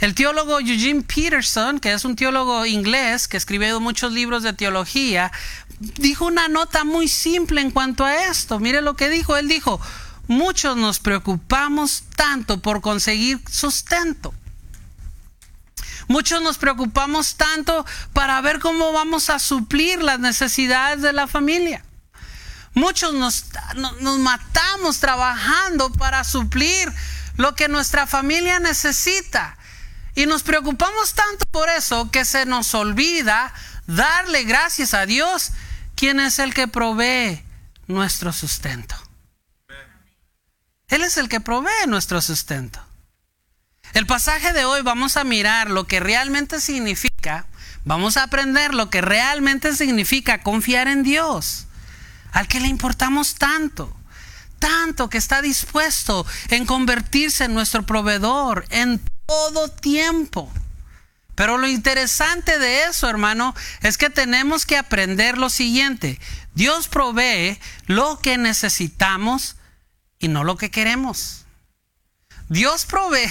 El 0.00 0.16
teólogo 0.16 0.58
Eugene 0.58 1.02
Peterson, 1.02 1.78
que 1.78 1.92
es 1.92 2.04
un 2.04 2.16
teólogo 2.16 2.66
inglés 2.66 3.28
que 3.28 3.36
escribió 3.36 3.78
muchos 3.78 4.12
libros 4.12 4.42
de 4.42 4.52
teología, 4.52 5.30
dijo 5.78 6.26
una 6.26 6.48
nota 6.48 6.82
muy 6.82 7.06
simple 7.06 7.60
en 7.60 7.70
cuanto 7.70 8.04
a 8.04 8.26
esto. 8.26 8.58
Mire 8.58 8.82
lo 8.82 8.96
que 8.96 9.08
dijo. 9.08 9.36
Él 9.36 9.46
dijo, 9.46 9.80
muchos 10.26 10.76
nos 10.76 10.98
preocupamos 10.98 12.02
tanto 12.16 12.60
por 12.60 12.80
conseguir 12.80 13.40
sustento 13.48 14.34
Muchos 16.08 16.42
nos 16.42 16.58
preocupamos 16.58 17.36
tanto 17.36 17.86
para 18.12 18.40
ver 18.40 18.58
cómo 18.58 18.92
vamos 18.92 19.30
a 19.30 19.38
suplir 19.38 20.02
las 20.02 20.18
necesidades 20.18 21.02
de 21.02 21.12
la 21.12 21.26
familia. 21.26 21.84
Muchos 22.74 23.12
nos, 23.12 23.44
matamos 24.18 24.98
trabajando 24.98 25.92
para 25.92 26.24
suplir 26.24 26.92
lo 27.36 27.54
que 27.54 27.68
nuestra 27.68 28.06
familia 28.06 28.60
necesita. 28.60 29.58
Y 30.14 30.26
nos 30.26 30.42
preocupamos 30.42 31.14
tanto 31.14 31.46
por 31.46 31.68
eso 31.68 32.10
que 32.10 32.24
se 32.24 32.46
nos 32.46 32.74
olvida 32.74 33.52
darle 33.86 34.44
gracias 34.44 34.94
a 34.94 35.06
Dios, 35.06 35.52
quien 35.94 36.20
es 36.20 36.38
el 36.38 36.54
que 36.54 36.68
provee 36.68 37.42
nuestro 37.86 38.32
sustento. 38.32 38.94
Él 40.88 41.02
es 41.02 41.16
el 41.16 41.28
que 41.28 41.40
provee 41.40 41.86
nuestro 41.86 42.20
sustento. 42.20 42.82
El 43.94 44.06
pasaje 44.06 44.54
de 44.54 44.64
hoy 44.64 44.80
vamos 44.80 45.18
a 45.18 45.24
mirar 45.24 45.70
lo 45.70 45.86
que 45.86 46.00
realmente 46.00 46.60
significa, 46.60 47.46
vamos 47.84 48.16
a 48.16 48.22
aprender 48.22 48.72
lo 48.72 48.88
que 48.88 49.02
realmente 49.02 49.74
significa 49.74 50.42
confiar 50.42 50.88
en 50.88 51.02
Dios, 51.02 51.66
al 52.32 52.48
que 52.48 52.60
le 52.60 52.68
importamos 52.68 53.34
tanto, 53.34 53.94
tanto 54.58 55.10
que 55.10 55.18
está 55.18 55.42
dispuesto 55.42 56.24
en 56.48 56.64
convertirse 56.64 57.44
en 57.44 57.52
nuestro 57.52 57.84
proveedor 57.84 58.64
en 58.70 58.98
todo 59.26 59.68
tiempo. 59.68 60.50
Pero 61.34 61.58
lo 61.58 61.66
interesante 61.66 62.58
de 62.58 62.84
eso, 62.84 63.10
hermano, 63.10 63.54
es 63.82 63.98
que 63.98 64.08
tenemos 64.08 64.64
que 64.64 64.78
aprender 64.78 65.36
lo 65.36 65.50
siguiente. 65.50 66.18
Dios 66.54 66.88
provee 66.88 67.58
lo 67.86 68.20
que 68.20 68.38
necesitamos 68.38 69.56
y 70.18 70.28
no 70.28 70.44
lo 70.44 70.56
que 70.56 70.70
queremos. 70.70 71.42
Dios 72.48 72.84
provee 72.84 73.28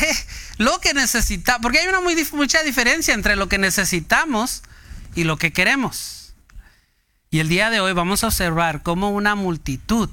lo 0.61 0.79
que 0.79 0.93
necesita, 0.93 1.59
porque 1.59 1.79
hay 1.79 1.87
una 1.87 2.01
muy, 2.01 2.15
mucha 2.33 2.61
diferencia 2.61 3.13
entre 3.13 3.35
lo 3.35 3.49
que 3.49 3.57
necesitamos 3.57 4.61
y 5.15 5.23
lo 5.23 5.37
que 5.37 5.51
queremos. 5.51 6.33
Y 7.31 7.39
el 7.39 7.49
día 7.49 7.69
de 7.69 7.79
hoy 7.79 7.93
vamos 7.93 8.23
a 8.23 8.27
observar 8.27 8.83
cómo 8.83 9.09
una 9.09 9.33
multitud, 9.35 10.09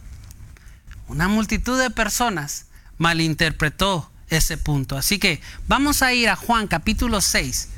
una 1.06 1.28
multitud 1.28 1.78
de 1.78 1.90
personas 1.90 2.66
malinterpretó 2.96 4.10
ese 4.30 4.56
punto. 4.56 4.96
Así 4.96 5.18
que 5.18 5.42
vamos 5.66 6.02
a 6.02 6.14
ir 6.14 6.30
a 6.30 6.36
Juan 6.36 6.66
capítulo 6.66 7.20
6, 7.20 7.68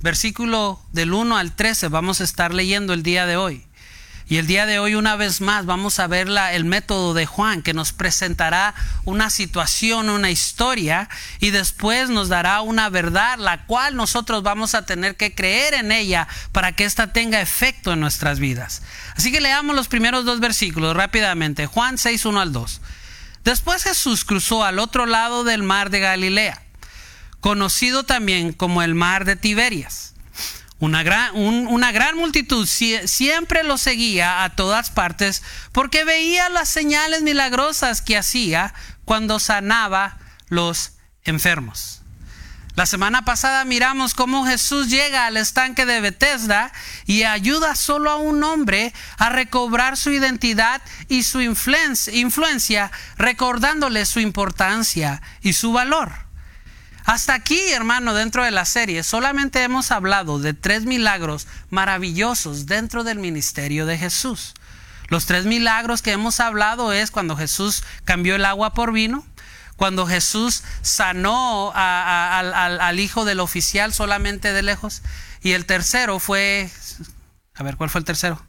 versículo 0.00 0.82
del 0.92 1.12
1 1.12 1.36
al 1.36 1.54
13, 1.54 1.86
vamos 1.86 2.20
a 2.20 2.24
estar 2.24 2.52
leyendo 2.52 2.94
el 2.94 3.04
día 3.04 3.26
de 3.26 3.36
hoy. 3.36 3.67
Y 4.30 4.36
el 4.36 4.46
día 4.46 4.66
de 4.66 4.78
hoy 4.78 4.94
una 4.94 5.16
vez 5.16 5.40
más 5.40 5.64
vamos 5.64 5.98
a 5.98 6.06
ver 6.06 6.28
el 6.52 6.66
método 6.66 7.14
de 7.14 7.24
Juan 7.24 7.62
que 7.62 7.72
nos 7.72 7.94
presentará 7.94 8.74
una 9.06 9.30
situación, 9.30 10.10
una 10.10 10.30
historia 10.30 11.08
y 11.40 11.48
después 11.48 12.10
nos 12.10 12.28
dará 12.28 12.60
una 12.60 12.90
verdad 12.90 13.38
la 13.38 13.64
cual 13.64 13.96
nosotros 13.96 14.42
vamos 14.42 14.74
a 14.74 14.84
tener 14.84 15.16
que 15.16 15.34
creer 15.34 15.72
en 15.72 15.92
ella 15.92 16.28
para 16.52 16.72
que 16.72 16.84
ésta 16.84 17.10
tenga 17.14 17.40
efecto 17.40 17.94
en 17.94 18.00
nuestras 18.00 18.38
vidas. 18.38 18.82
Así 19.16 19.32
que 19.32 19.40
leamos 19.40 19.74
los 19.74 19.88
primeros 19.88 20.26
dos 20.26 20.40
versículos 20.40 20.94
rápidamente. 20.94 21.64
Juan 21.64 21.96
6, 21.96 22.26
1 22.26 22.40
al 22.40 22.52
2. 22.52 22.82
Después 23.44 23.84
Jesús 23.84 24.26
cruzó 24.26 24.62
al 24.62 24.78
otro 24.78 25.06
lado 25.06 25.42
del 25.42 25.62
mar 25.62 25.88
de 25.88 26.00
Galilea, 26.00 26.60
conocido 27.40 28.02
también 28.02 28.52
como 28.52 28.82
el 28.82 28.94
mar 28.94 29.24
de 29.24 29.36
Tiberias 29.36 30.07
una 30.80 31.02
gran, 31.02 31.36
una 31.36 31.90
gran 31.90 32.16
multitud 32.16 32.66
siempre 32.66 33.64
lo 33.64 33.78
seguía 33.78 34.44
a 34.44 34.50
todas 34.50 34.90
partes 34.90 35.42
porque 35.72 36.04
veía 36.04 36.48
las 36.48 36.68
señales 36.68 37.22
milagrosas 37.22 38.00
que 38.00 38.16
hacía 38.16 38.74
cuando 39.04 39.40
sanaba 39.40 40.18
los 40.48 40.92
enfermos. 41.24 42.02
La 42.76 42.86
semana 42.86 43.24
pasada 43.24 43.64
miramos 43.64 44.14
cómo 44.14 44.46
Jesús 44.46 44.88
llega 44.88 45.26
al 45.26 45.36
estanque 45.36 45.84
de 45.84 46.00
Bethesda 46.00 46.70
y 47.06 47.24
ayuda 47.24 47.74
solo 47.74 48.12
a 48.12 48.16
un 48.18 48.44
hombre 48.44 48.94
a 49.16 49.30
recobrar 49.30 49.96
su 49.96 50.10
identidad 50.10 50.80
y 51.08 51.24
su 51.24 51.40
influencia, 51.40 52.92
recordándole 53.16 54.06
su 54.06 54.20
importancia 54.20 55.22
y 55.42 55.54
su 55.54 55.72
valor. 55.72 56.27
Hasta 57.08 57.32
aquí, 57.32 57.58
hermano, 57.72 58.12
dentro 58.12 58.44
de 58.44 58.50
la 58.50 58.66
serie, 58.66 59.02
solamente 59.02 59.62
hemos 59.62 59.92
hablado 59.92 60.40
de 60.40 60.52
tres 60.52 60.84
milagros 60.84 61.46
maravillosos 61.70 62.66
dentro 62.66 63.02
del 63.02 63.18
ministerio 63.18 63.86
de 63.86 63.96
Jesús. 63.96 64.52
Los 65.06 65.24
tres 65.24 65.46
milagros 65.46 66.02
que 66.02 66.12
hemos 66.12 66.38
hablado 66.38 66.92
es 66.92 67.10
cuando 67.10 67.34
Jesús 67.34 67.82
cambió 68.04 68.36
el 68.36 68.44
agua 68.44 68.74
por 68.74 68.92
vino, 68.92 69.26
cuando 69.76 70.06
Jesús 70.06 70.62
sanó 70.82 71.72
al 71.74 73.00
hijo 73.00 73.24
del 73.24 73.40
oficial 73.40 73.94
solamente 73.94 74.52
de 74.52 74.60
lejos, 74.60 75.00
y 75.40 75.52
el 75.52 75.64
tercero 75.64 76.18
fue, 76.18 76.68
a 77.54 77.62
ver, 77.62 77.78
¿cuál 77.78 77.88
fue 77.88 78.00
el 78.00 78.04
tercero? 78.04 78.47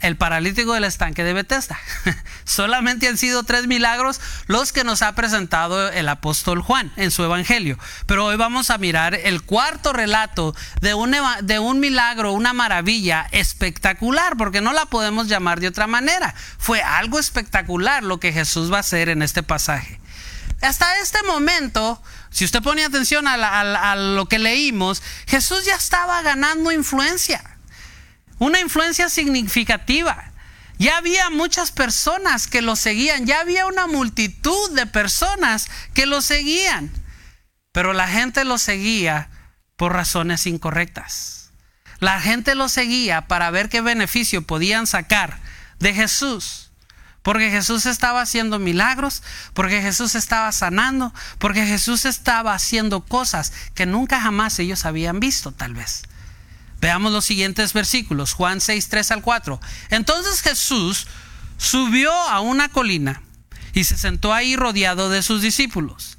El 0.00 0.16
paralítico 0.16 0.72
del 0.72 0.84
estanque 0.84 1.24
de 1.24 1.34
Bethesda. 1.34 1.78
Solamente 2.44 3.06
han 3.06 3.18
sido 3.18 3.42
tres 3.42 3.66
milagros 3.66 4.18
los 4.46 4.72
que 4.72 4.82
nos 4.82 5.02
ha 5.02 5.14
presentado 5.14 5.90
el 5.90 6.08
apóstol 6.08 6.62
Juan 6.62 6.90
en 6.96 7.10
su 7.10 7.22
evangelio. 7.22 7.78
Pero 8.06 8.24
hoy 8.24 8.36
vamos 8.36 8.70
a 8.70 8.78
mirar 8.78 9.14
el 9.14 9.42
cuarto 9.42 9.92
relato 9.92 10.56
de 10.80 10.94
un, 10.94 11.14
de 11.42 11.58
un 11.58 11.80
milagro, 11.80 12.32
una 12.32 12.54
maravilla 12.54 13.28
espectacular, 13.30 14.38
porque 14.38 14.62
no 14.62 14.72
la 14.72 14.86
podemos 14.86 15.28
llamar 15.28 15.60
de 15.60 15.68
otra 15.68 15.86
manera. 15.86 16.34
Fue 16.56 16.80
algo 16.80 17.18
espectacular 17.18 18.04
lo 18.04 18.18
que 18.18 18.32
Jesús 18.32 18.72
va 18.72 18.78
a 18.78 18.80
hacer 18.80 19.10
en 19.10 19.20
este 19.20 19.42
pasaje. 19.42 20.00
Hasta 20.62 20.96
este 21.02 21.22
momento, 21.24 22.02
si 22.30 22.46
usted 22.46 22.62
pone 22.62 22.86
atención 22.86 23.26
a 23.28 23.96
lo 23.96 24.26
que 24.30 24.38
leímos, 24.38 25.02
Jesús 25.26 25.66
ya 25.66 25.74
estaba 25.74 26.22
ganando 26.22 26.72
influencia 26.72 27.53
una 28.38 28.60
influencia 28.60 29.08
significativa. 29.08 30.32
Ya 30.78 30.96
había 30.96 31.30
muchas 31.30 31.70
personas 31.70 32.46
que 32.46 32.62
lo 32.62 32.76
seguían, 32.76 33.26
ya 33.26 33.40
había 33.40 33.66
una 33.66 33.86
multitud 33.86 34.72
de 34.72 34.86
personas 34.86 35.68
que 35.94 36.06
lo 36.06 36.20
seguían, 36.20 36.90
pero 37.72 37.92
la 37.92 38.08
gente 38.08 38.44
lo 38.44 38.58
seguía 38.58 39.30
por 39.76 39.92
razones 39.92 40.46
incorrectas. 40.46 41.50
La 42.00 42.20
gente 42.20 42.54
lo 42.54 42.68
seguía 42.68 43.28
para 43.28 43.50
ver 43.50 43.68
qué 43.68 43.80
beneficio 43.80 44.42
podían 44.42 44.86
sacar 44.86 45.38
de 45.78 45.94
Jesús. 45.94 46.70
Porque 47.22 47.50
Jesús 47.50 47.86
estaba 47.86 48.20
haciendo 48.20 48.58
milagros, 48.58 49.22
porque 49.54 49.80
Jesús 49.80 50.14
estaba 50.14 50.52
sanando, 50.52 51.14
porque 51.38 51.64
Jesús 51.66 52.04
estaba 52.04 52.52
haciendo 52.52 53.00
cosas 53.00 53.52
que 53.74 53.86
nunca 53.86 54.20
jamás 54.20 54.58
ellos 54.58 54.84
habían 54.84 55.20
visto, 55.20 55.50
tal 55.50 55.72
vez. 55.72 56.02
Veamos 56.80 57.12
los 57.12 57.24
siguientes 57.24 57.72
versículos, 57.72 58.32
Juan 58.34 58.60
6, 58.60 58.88
3 58.88 59.10
al 59.12 59.22
4. 59.22 59.60
Entonces 59.90 60.42
Jesús 60.42 61.06
subió 61.56 62.12
a 62.12 62.40
una 62.40 62.68
colina 62.68 63.22
y 63.72 63.84
se 63.84 63.96
sentó 63.96 64.32
ahí 64.32 64.56
rodeado 64.56 65.08
de 65.08 65.22
sus 65.22 65.42
discípulos. 65.42 66.18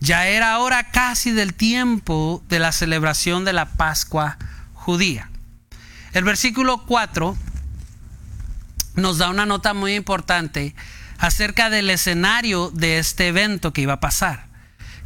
Ya 0.00 0.26
era 0.26 0.58
hora 0.58 0.90
casi 0.90 1.30
del 1.30 1.54
tiempo 1.54 2.42
de 2.48 2.58
la 2.58 2.72
celebración 2.72 3.44
de 3.44 3.52
la 3.52 3.66
Pascua 3.66 4.36
judía. 4.74 5.30
El 6.12 6.24
versículo 6.24 6.84
4 6.86 7.36
nos 8.96 9.18
da 9.18 9.30
una 9.30 9.46
nota 9.46 9.74
muy 9.74 9.94
importante 9.94 10.74
acerca 11.18 11.70
del 11.70 11.90
escenario 11.90 12.70
de 12.70 12.98
este 12.98 13.28
evento 13.28 13.72
que 13.72 13.82
iba 13.82 13.94
a 13.94 14.00
pasar. 14.00 14.46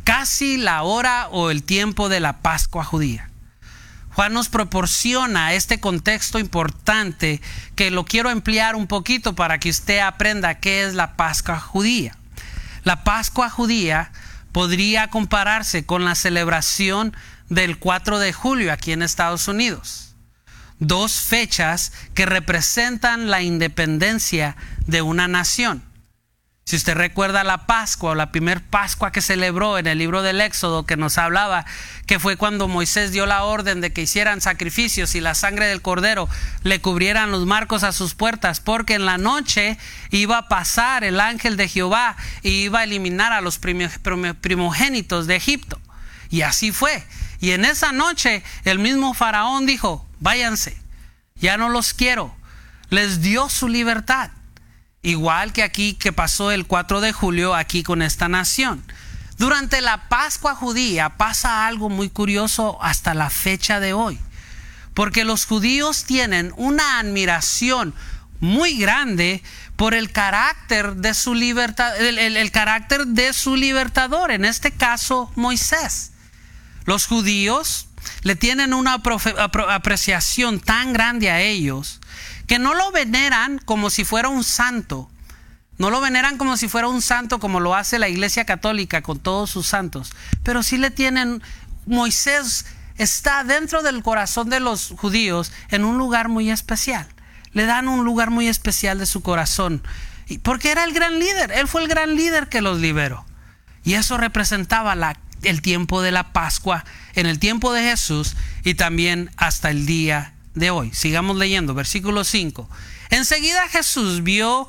Casi 0.05 0.57
la 0.57 0.83
hora 0.83 1.29
o 1.31 1.51
el 1.51 1.63
tiempo 1.63 2.09
de 2.09 2.21
la 2.21 2.41
Pascua 2.41 2.83
judía. 2.83 3.31
Juan 4.19 4.33
nos 4.33 4.49
proporciona 4.49 5.53
este 5.53 5.79
contexto 5.79 6.41
importante 6.41 7.41
que 7.77 7.93
lo 7.93 8.05
quiero 8.05 8.31
emplear 8.31 8.75
un 8.75 8.89
poquito 8.89 9.37
para 9.37 9.61
que 9.61 9.71
usted 9.71 10.01
aprenda 10.01 10.59
qué 10.59 10.83
es 10.83 10.95
la 10.95 11.15
Pascua 11.15 11.61
judía. 11.61 12.17
La 12.83 13.05
Pascua 13.05 13.49
judía 13.49 14.11
podría 14.51 15.07
compararse 15.07 15.87
con 15.87 16.05
la 16.05 16.17
celebración 16.17 17.17
del 17.49 17.79
4 17.79 18.19
de 18.19 18.33
julio 18.33 18.73
aquí 18.73 18.91
en 18.91 19.03
Estados 19.03 19.47
Unidos 19.47 20.17
dos 20.81 21.21
fechas 21.21 21.93
que 22.15 22.27
representan 22.27 23.31
la 23.31 23.43
independencia 23.43 24.57
de 24.87 25.03
una 25.03 25.29
nación. 25.29 25.88
Si 26.69 26.77
usted 26.77 26.99
recuerda 26.99 27.45
la 27.45 27.65
Pascua 27.65 28.11
o 28.11 28.15
la 28.15 28.31
primer 28.31 28.63
Pascua 28.63 29.11
que 29.11 29.23
celebró 29.23 29.79
en 29.79 29.87
el 29.87 29.97
libro 29.97 30.21
del 30.21 30.43
Éxodo 30.43 30.85
que 30.85 30.99
nos 30.99 31.17
hablaba 31.17 31.65
que 32.05 32.19
fue 32.19 32.37
cuando 32.37 32.69
Moisés 32.69 33.11
dio 33.11 33.25
la 33.25 33.45
orden 33.45 33.81
de 33.81 33.95
que 33.95 34.03
hicieran 34.03 34.43
sacrificios 34.43 35.15
y 35.15 35.23
la 35.23 35.35
sangre 35.35 35.65
del 35.65 35.81
cordero 35.81 36.29
le 36.65 36.83
cubrieran 36.83 37.31
los 37.31 37.47
marcos 37.47 37.85
a 37.85 37.93
sus 37.93 38.15
puertas 38.15 38.61
porque 38.61 38.93
en 38.93 39.07
la 39.07 39.17
noche 39.17 39.79
iba 40.11 40.37
a 40.37 40.49
pasar 40.49 41.05
el 41.05 41.21
ángel 41.21 41.57
de 41.57 41.69
Jehová 41.69 42.19
y 42.43 42.65
iba 42.65 42.81
a 42.81 42.85
eliminar 42.85 43.33
a 43.33 43.41
los 43.41 43.59
primogénitos 43.59 45.27
de 45.27 45.37
Egipto. 45.37 45.81
Y 46.29 46.43
así 46.43 46.71
fue. 46.71 47.03
Y 47.41 47.53
en 47.53 47.65
esa 47.65 47.93
noche 47.93 48.43
el 48.67 48.79
mismo 48.79 49.15
faraón 49.15 49.65
dijo, 49.65 50.07
váyanse, 50.21 50.77
ya 51.35 51.57
no 51.57 51.71
los 51.71 51.95
quiero. 51.95 52.37
Les 52.91 53.23
dio 53.23 53.49
su 53.49 53.69
libertad. 53.69 54.33
Igual 55.03 55.53
que 55.53 55.63
aquí 55.63 55.95
que 55.95 56.13
pasó 56.13 56.51
el 56.51 56.67
4 56.67 57.01
de 57.01 57.13
julio 57.13 57.55
aquí 57.55 57.83
con 57.83 58.03
esta 58.03 58.29
nación. 58.29 58.83
Durante 59.37 59.81
la 59.81 60.09
Pascua 60.09 60.55
judía 60.57 61.11
pasa 61.11 61.67
algo 61.67 61.89
muy 61.89 62.11
curioso 62.11 62.83
hasta 62.83 63.15
la 63.15 63.31
fecha 63.31 63.79
de 63.79 63.93
hoy. 63.93 64.19
Porque 64.95 65.25
los 65.25 65.47
judíos 65.47 66.05
tienen 66.05 66.53
una 66.57 66.99
admiración 66.99 67.95
muy 68.41 68.77
grande 68.77 69.43
por 69.77 69.95
el 69.95 70.11
carácter 70.11 70.97
de 70.97 71.15
su 71.15 71.35
libertad, 71.35 71.97
el 72.01 72.51
carácter 72.51 73.07
de 73.07 73.33
su 73.33 73.55
libertador, 73.55 74.33
en 74.33 74.45
este 74.45 74.73
caso 74.73 75.31
Moisés. 75.37 76.11
Los 76.85 77.07
judíos 77.07 77.87
le 78.23 78.35
tienen 78.35 78.75
una 78.75 79.01
apreciación 79.69 80.59
tan 80.59 80.93
grande 80.93 81.31
a 81.31 81.41
ellos 81.41 81.98
que 82.49 82.59
no 82.59 82.75
lo 82.75 82.91
veneran 82.91 83.61
como 83.65 83.91
si 83.91 84.05
fuera 84.05 84.29
un 84.29 84.43
santo. 84.43 85.09
No 85.77 85.91
lo 85.91 86.01
veneran 86.01 86.39
como 86.39 86.57
si 86.57 86.67
fuera 86.67 86.89
un 86.89 87.03
santo 87.03 87.39
como 87.39 87.61
lo 87.61 87.77
hace 87.77 88.01
la 88.01 88.09
Iglesia 88.09 88.47
Católica 88.47 89.03
con 89.03 89.21
todos 89.21 89.51
sus 89.51 89.67
santos. 89.67 90.11
Pero 90.43 90.65
sí 90.65 90.79
le 90.79 90.91
tienen, 90.91 91.41
Moisés 91.87 92.65
está 92.97 93.45
dentro 93.45 93.83
del 93.83 94.03
corazón 94.03 94.49
de 94.49 94.59
los 94.59 94.95
judíos 94.97 95.53
en 95.69 95.85
un 95.85 95.99
lugar 95.99 96.29
muy 96.29 96.51
especial. 96.51 97.07
Le 97.53 97.67
dan 97.67 97.87
un 97.87 98.05
lugar 98.05 98.31
muy 98.31 98.49
especial 98.49 98.99
de 98.99 99.07
su 99.07 99.21
corazón. 99.21 99.83
Porque 100.43 100.71
era 100.73 100.85
el 100.85 100.95
gran 100.95 101.19
líder, 101.19 101.53
él 101.53 101.69
fue 101.69 101.83
el 101.83 101.89
gran 101.89 102.17
líder 102.17 102.49
que 102.49 102.63
los 102.63 102.81
liberó. 102.81 103.27
Y 103.85 103.95
eso 103.95 104.17
representaba 104.17 104.97
el 105.43 105.63
tiempo 105.63 106.01
de 106.01 106.13
la 106.13 106.33
Pascua, 106.33 106.85
en 107.15 107.27
el 107.27 107.39
tiempo 107.39 107.73
de 107.75 107.83
Jesús 107.83 108.37
y 108.65 108.75
también 108.75 109.31
hasta 109.37 109.71
el 109.71 109.87
día 109.87 110.35
de 110.59 110.71
hoy. 110.71 110.91
Sigamos 110.93 111.37
leyendo, 111.37 111.75
versículo 111.75 112.25
5. 112.25 112.69
Enseguida 113.11 113.69
Jesús 113.69 114.23
vio 114.23 114.69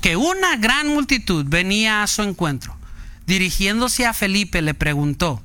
que 0.00 0.16
una 0.16 0.56
gran 0.56 0.88
multitud 0.88 1.44
venía 1.46 2.02
a 2.02 2.06
su 2.06 2.22
encuentro. 2.22 2.76
Dirigiéndose 3.26 4.06
a 4.06 4.12
Felipe 4.12 4.62
le 4.62 4.74
preguntó, 4.74 5.42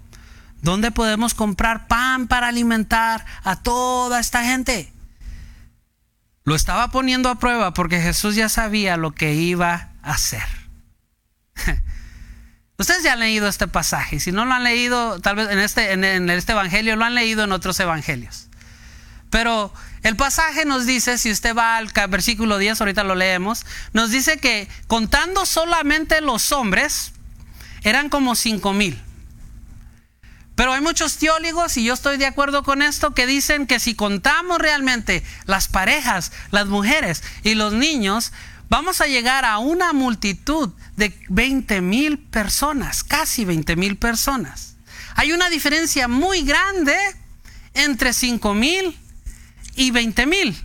¿dónde 0.62 0.91
podemos 0.91 1.34
comprar 1.34 1.88
pan 1.88 2.27
para 2.27 2.47
alimentar 2.47 3.25
a 3.43 3.58
toda 3.58 4.19
esta 4.19 4.43
gente? 4.43 4.91
Lo 6.43 6.56
estaba 6.56 6.89
poniendo 6.91 7.30
a 7.30 7.39
prueba 7.39 7.73
porque 7.73 7.99
Jesús 7.99 8.36
ya 8.36 8.49
sabía 8.49 8.97
lo 8.97 9.12
que 9.12 9.34
iba 9.34 9.89
a 10.01 10.13
hacer. 10.13 10.43
Ustedes 12.77 13.03
ya 13.03 13.13
han 13.13 13.19
leído 13.19 13.47
este 13.47 13.67
pasaje. 13.67 14.19
Si 14.19 14.32
no 14.32 14.45
lo 14.45 14.53
han 14.53 14.63
leído, 14.63 15.19
tal 15.19 15.36
vez 15.36 15.49
en 15.49 15.60
este, 15.60 15.91
en, 15.93 16.30
este 16.30 16.51
evangelio, 16.51 16.95
lo 16.95 17.06
han 17.06 17.15
leído 17.15 17.43
en 17.43 17.51
otros 17.51 17.80
evangelios. 17.80 18.47
Pero 19.29 19.73
el 20.03 20.15
pasaje 20.15 20.65
nos 20.65 20.85
dice, 20.85 21.17
si 21.17 21.31
usted 21.31 21.55
va 21.55 21.77
al 21.77 21.91
versículo 22.09 22.57
10, 22.57 22.79
ahorita 22.79 23.03
lo 23.03 23.15
leemos, 23.15 23.65
nos 23.93 24.11
dice 24.11 24.37
que 24.37 24.69
contando 24.87 25.45
solamente 25.45 26.21
los 26.21 26.51
hombres, 26.51 27.11
eran 27.83 28.09
como 28.09 28.35
cinco 28.35 28.73
mil. 28.73 29.01
Pero 30.55 30.73
hay 30.73 30.81
muchos 30.81 31.17
teólogos, 31.17 31.77
y 31.77 31.83
yo 31.83 31.93
estoy 31.93 32.17
de 32.17 32.25
acuerdo 32.25 32.63
con 32.63 32.81
esto, 32.81 33.13
que 33.13 33.27
dicen 33.27 33.67
que 33.67 33.79
si 33.79 33.93
contamos 33.93 34.57
realmente 34.57 35.23
las 35.45 35.67
parejas, 35.67 36.31
las 36.51 36.65
mujeres 36.65 37.21
y 37.43 37.53
los 37.53 37.73
niños, 37.73 38.31
vamos 38.67 38.99
a 39.01 39.07
llegar 39.07 39.45
a 39.45 39.59
una 39.59 39.93
multitud 39.93 40.71
de 40.95 41.17
20 41.29 41.81
mil 41.81 42.17
personas, 42.17 43.03
casi 43.03 43.45
20 43.45 43.75
mil 43.75 43.97
personas. 43.97 44.75
Hay 45.15 45.31
una 45.31 45.49
diferencia 45.49 46.07
muy 46.07 46.41
grande 46.41 46.97
entre 47.73 48.13
5 48.13 48.53
mil 48.55 48.97
y 49.77 49.91
20 49.91 50.25
mil. 50.25 50.61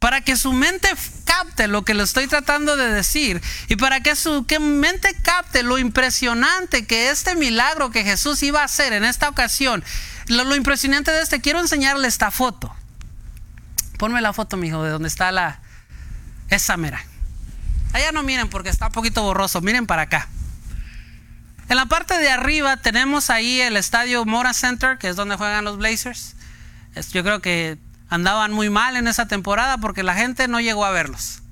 Para 0.00 0.20
que 0.20 0.36
su 0.36 0.52
mente 0.52 0.88
capte 1.24 1.68
lo 1.68 1.84
que 1.84 1.94
le 1.94 2.02
estoy 2.02 2.26
tratando 2.26 2.76
de 2.76 2.88
decir 2.88 3.40
y 3.68 3.76
para 3.76 4.00
que 4.00 4.14
su 4.14 4.44
mente 4.60 5.14
capte 5.22 5.62
lo 5.62 5.78
impresionante 5.78 6.86
que 6.86 7.10
este 7.10 7.34
milagro 7.34 7.90
que 7.90 8.04
Jesús 8.04 8.42
iba 8.42 8.60
a 8.60 8.64
hacer 8.64 8.92
en 8.92 9.04
esta 9.04 9.28
ocasión, 9.28 9.82
lo, 10.26 10.54
impresionante 10.54 11.10
de 11.12 11.22
este, 11.22 11.40
quiero 11.40 11.60
enseñarle 11.60 12.08
esta 12.08 12.30
foto. 12.30 12.74
Ponme 13.98 14.20
la 14.20 14.32
foto, 14.32 14.56
mijo, 14.56 14.82
de 14.82 14.90
donde 14.90 15.08
está 15.08 15.32
la 15.32 15.60
esa 16.50 16.76
mera. 16.76 17.02
Allá 17.92 18.12
no 18.12 18.22
miren 18.22 18.48
porque 18.48 18.68
está 18.68 18.88
un 18.88 18.92
poquito 18.92 19.22
borroso, 19.22 19.60
miren 19.60 19.86
para 19.86 20.02
acá. 20.02 20.28
En 21.68 21.76
la 21.76 21.86
parte 21.86 22.18
de 22.18 22.30
arriba 22.30 22.76
tenemos 22.76 23.30
ahí 23.30 23.60
el 23.60 23.76
estadio 23.76 24.24
Mora 24.24 24.52
Center, 24.52 24.98
que 24.98 25.08
es 25.08 25.16
donde 25.16 25.36
juegan 25.36 25.64
los 25.64 25.78
Blazers. 25.78 26.36
Yo 27.12 27.22
creo 27.22 27.40
que 27.40 27.78
andaban 28.08 28.52
muy 28.52 28.70
mal 28.70 28.96
en 28.96 29.08
esa 29.08 29.26
temporada 29.26 29.78
porque 29.78 30.02
la 30.02 30.14
gente 30.14 30.48
no 30.48 30.60
llegó 30.60 30.84
a 30.84 30.90
verlos. 30.90 31.42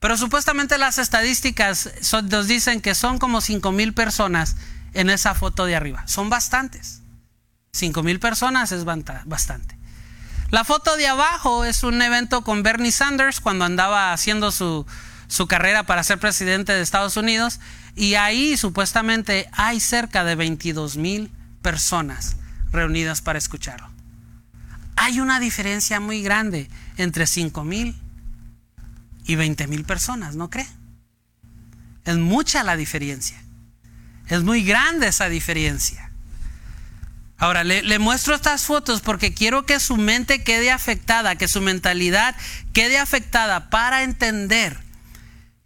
Pero 0.00 0.16
supuestamente 0.16 0.76
las 0.76 0.98
estadísticas 0.98 1.90
nos 2.30 2.46
dicen 2.46 2.80
que 2.80 2.94
son 2.94 3.18
como 3.18 3.40
5 3.40 3.72
mil 3.72 3.94
personas 3.94 4.56
en 4.92 5.08
esa 5.10 5.34
foto 5.34 5.64
de 5.64 5.76
arriba. 5.76 6.06
Son 6.06 6.28
bastantes. 6.28 7.00
5 7.72 8.02
mil 8.02 8.20
personas 8.20 8.70
es 8.72 8.84
bastante. 8.84 9.78
La 10.50 10.62
foto 10.62 10.96
de 10.96 11.06
abajo 11.06 11.64
es 11.64 11.82
un 11.82 12.00
evento 12.02 12.42
con 12.42 12.62
Bernie 12.62 12.92
Sanders 12.92 13.40
cuando 13.40 13.64
andaba 13.64 14.12
haciendo 14.12 14.52
su, 14.52 14.86
su 15.26 15.46
carrera 15.46 15.84
para 15.84 16.04
ser 16.04 16.18
presidente 16.18 16.72
de 16.72 16.82
Estados 16.82 17.16
Unidos 17.16 17.58
y 17.96 18.14
ahí 18.14 18.56
supuestamente 18.56 19.48
hay 19.52 19.80
cerca 19.80 20.22
de 20.22 20.34
22 20.34 20.96
mil 20.96 21.32
personas 21.62 22.36
reunidas 22.70 23.22
para 23.22 23.38
escucharlo. 23.38 23.93
Hay 24.96 25.20
una 25.20 25.40
diferencia 25.40 26.00
muy 26.00 26.22
grande 26.22 26.68
entre 26.96 27.26
5 27.26 27.64
mil 27.64 27.94
y 29.24 29.36
20 29.36 29.66
mil 29.66 29.84
personas, 29.84 30.36
¿no 30.36 30.50
cree? 30.50 30.66
Es 32.04 32.16
mucha 32.16 32.62
la 32.62 32.76
diferencia. 32.76 33.42
Es 34.28 34.42
muy 34.42 34.64
grande 34.64 35.08
esa 35.08 35.28
diferencia. 35.28 36.10
Ahora, 37.36 37.64
le, 37.64 37.98
muestro 37.98 38.34
estas 38.34 38.64
fotos 38.64 39.00
porque 39.00 39.34
quiero 39.34 39.66
que 39.66 39.80
su 39.80 39.96
mente 39.96 40.44
quede 40.44 40.70
afectada, 40.70 41.36
que 41.36 41.48
su 41.48 41.60
mentalidad 41.60 42.34
quede 42.72 42.98
afectada 42.98 43.70
para 43.70 44.02
entender 44.02 44.78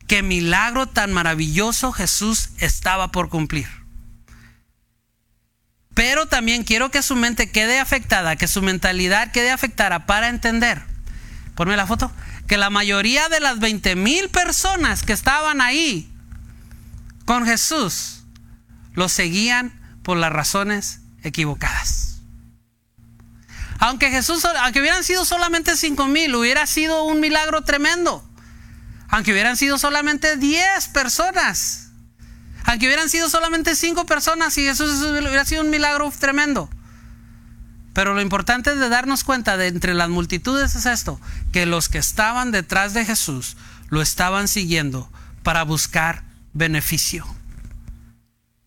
que 0.07 0.23
milagro 0.23 0.88
tan 0.88 1.12
maravilloso 1.12 1.93
Jesús 1.93 2.51
estaba 2.59 3.12
por 3.12 3.29
cumplir. 3.29 3.69
Pero 5.99 6.27
también 6.27 6.63
quiero 6.63 6.93
que 6.93 7.03
su 7.03 7.17
mente 7.17 7.51
quede 7.51 7.81
afectada, 7.81 8.37
que 8.37 8.47
su 8.47 8.63
mentalidad 8.63 9.33
quede 9.33 9.51
afectada 9.51 10.07
para 10.07 10.29
entender. 10.29 10.81
Ponme 11.57 11.77
la 11.77 11.89
foto. 11.89 12.13
Que 12.47 12.57
la 12.57 12.71
mayoría 12.71 13.29
de 13.29 13.41
las 13.41 13.59
20 13.59 13.97
mil 13.97 14.29
personas 14.29 15.03
que 15.03 15.13
estaban 15.13 15.61
ahí 15.61 16.09
con 17.25 17.45
Jesús 17.45 18.23
lo 18.95 19.09
seguían 19.09 19.73
por 20.05 20.19
las 20.19 20.31
razones 20.33 21.01
equivocadas. 21.25 22.21
Aunque 23.81 24.13
Jesús, 24.13 24.45
aunque 24.45 24.79
hubieran 24.79 25.03
sido 25.03 25.25
solamente 25.25 25.77
5 25.77 26.07
mil, 26.07 26.33
hubiera 26.37 26.69
sido 26.69 27.03
un 27.03 27.19
milagro 27.19 27.63
tremendo. 27.63 28.25
Aunque 29.09 29.33
hubieran 29.33 29.57
sido 29.57 29.79
solamente 29.79 30.37
10 30.37 30.91
personas. 30.91 31.88
Aunque 32.68 32.85
hubieran 32.85 33.09
sido 33.09 33.31
solamente 33.31 33.74
5 33.74 34.04
personas 34.04 34.59
y 34.59 34.62
Jesús 34.62 35.00
hubiera 35.00 35.46
sido 35.46 35.62
un 35.62 35.70
milagro 35.70 36.12
tremendo. 36.20 36.68
Pero 37.94 38.12
lo 38.12 38.20
importante 38.20 38.76
de 38.76 38.88
darnos 38.90 39.24
cuenta 39.24 39.57
de 39.57 39.68
entre 39.68 39.94
las 39.94 40.11
multitudes 40.11 40.74
es 40.74 40.85
esto, 40.85 41.18
que 41.50 41.64
los 41.64 41.88
que 41.88 41.96
estaban 41.96 42.50
detrás 42.50 42.92
de 42.92 43.07
Jesús 43.07 43.57
lo 43.88 44.02
estaban 44.02 44.48
siguiendo 44.48 45.11
para 45.42 45.62
buscar 45.62 46.24
beneficio. 46.52 47.26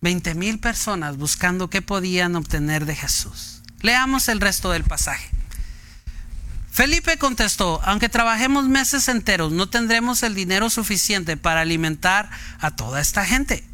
20 0.00 0.34
mil 0.34 0.58
personas 0.58 1.16
buscando 1.16 1.70
qué 1.70 1.80
podían 1.80 2.34
obtener 2.34 2.86
de 2.86 2.96
Jesús. 2.96 3.62
Leamos 3.82 4.26
el 4.26 4.40
resto 4.40 4.72
del 4.72 4.82
pasaje. 4.82 5.30
Felipe 6.72 7.18
contestó, 7.18 7.80
aunque 7.84 8.08
trabajemos 8.08 8.64
meses 8.64 9.06
enteros, 9.06 9.52
no 9.52 9.68
tendremos 9.68 10.24
el 10.24 10.34
dinero 10.34 10.70
suficiente 10.70 11.36
para 11.36 11.60
alimentar 11.60 12.30
a 12.58 12.72
toda 12.72 13.00
esta 13.00 13.24
gente. 13.24 13.64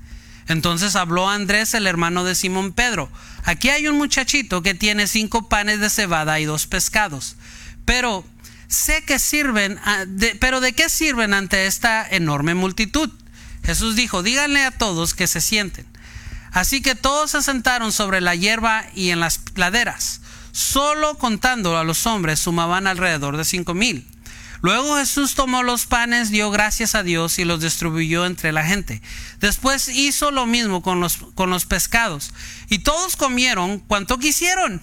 Entonces 0.49 0.97
habló 0.97 1.29
Andrés, 1.29 1.75
el 1.75 1.87
hermano 1.87 2.25
de 2.25 2.35
Simón 2.35 2.73
Pedro. 2.73 3.11
Aquí 3.45 3.69
hay 3.69 3.87
un 3.87 3.99
muchachito 3.99 4.63
que 4.63 4.75
tiene 4.75 5.07
cinco 5.07 5.49
panes 5.49 5.81
de 5.81 5.91
cebada 5.91 6.41
y 6.41 6.47
dos 6.47 6.67
pescados. 6.67 7.37
Pero 7.85 8.25
sé 8.67 9.03
que 9.05 9.19
sirven, 9.19 9.79
ah, 9.85 10.05
pero 10.41 10.61
¿de 10.61 10.73
qué 10.73 10.89
sirven 10.89 11.35
ante 11.35 11.67
esta 11.67 12.07
enorme 12.09 12.55
multitud? 12.55 13.11
Jesús 13.63 13.97
dijo, 13.97 14.23
díganle 14.23 14.65
a 14.65 14.71
todos 14.71 15.15
que 15.15 15.27
se 15.27 15.43
sienten. 15.43 15.87
Así 16.51 16.81
que 16.81 16.95
todos 16.95 17.33
se 17.33 17.43
sentaron 17.43 17.93
sobre 17.93 18.23
la 18.23 18.35
hierba 18.35 18.85
y 18.95 19.11
en 19.11 19.21
las 19.21 19.41
laderas. 19.55 20.23
Solo 20.53 21.19
contando 21.19 21.77
a 21.77 21.85
los 21.85 22.07
hombres 22.07 22.41
sumaban 22.41 22.87
alrededor 22.87 23.37
de 23.37 23.45
cinco 23.45 23.75
mil. 23.75 24.07
Luego 24.61 24.97
Jesús 24.97 25.35
tomó 25.35 25.63
los 25.63 25.87
panes, 25.87 26.31
dio 26.31 26.51
gracias 26.51 26.95
a 26.95 27.03
Dios 27.03 27.39
y 27.39 27.45
los 27.45 27.61
distribuyó 27.61 28.27
entre 28.27 28.53
la 28.53 28.65
gente. 28.65 29.01
Después 29.39 29.89
hizo 29.89 30.31
lo 30.31 30.47
mismo 30.47 30.83
con 30.83 31.01
los, 31.01 31.19
con 31.35 31.51
los 31.51 31.65
pescados. 31.65 32.33
Y 32.69 32.81
todos 32.81 33.17
comieron 33.17 33.79
cuanto 33.79 34.19
quisieron. 34.19 34.83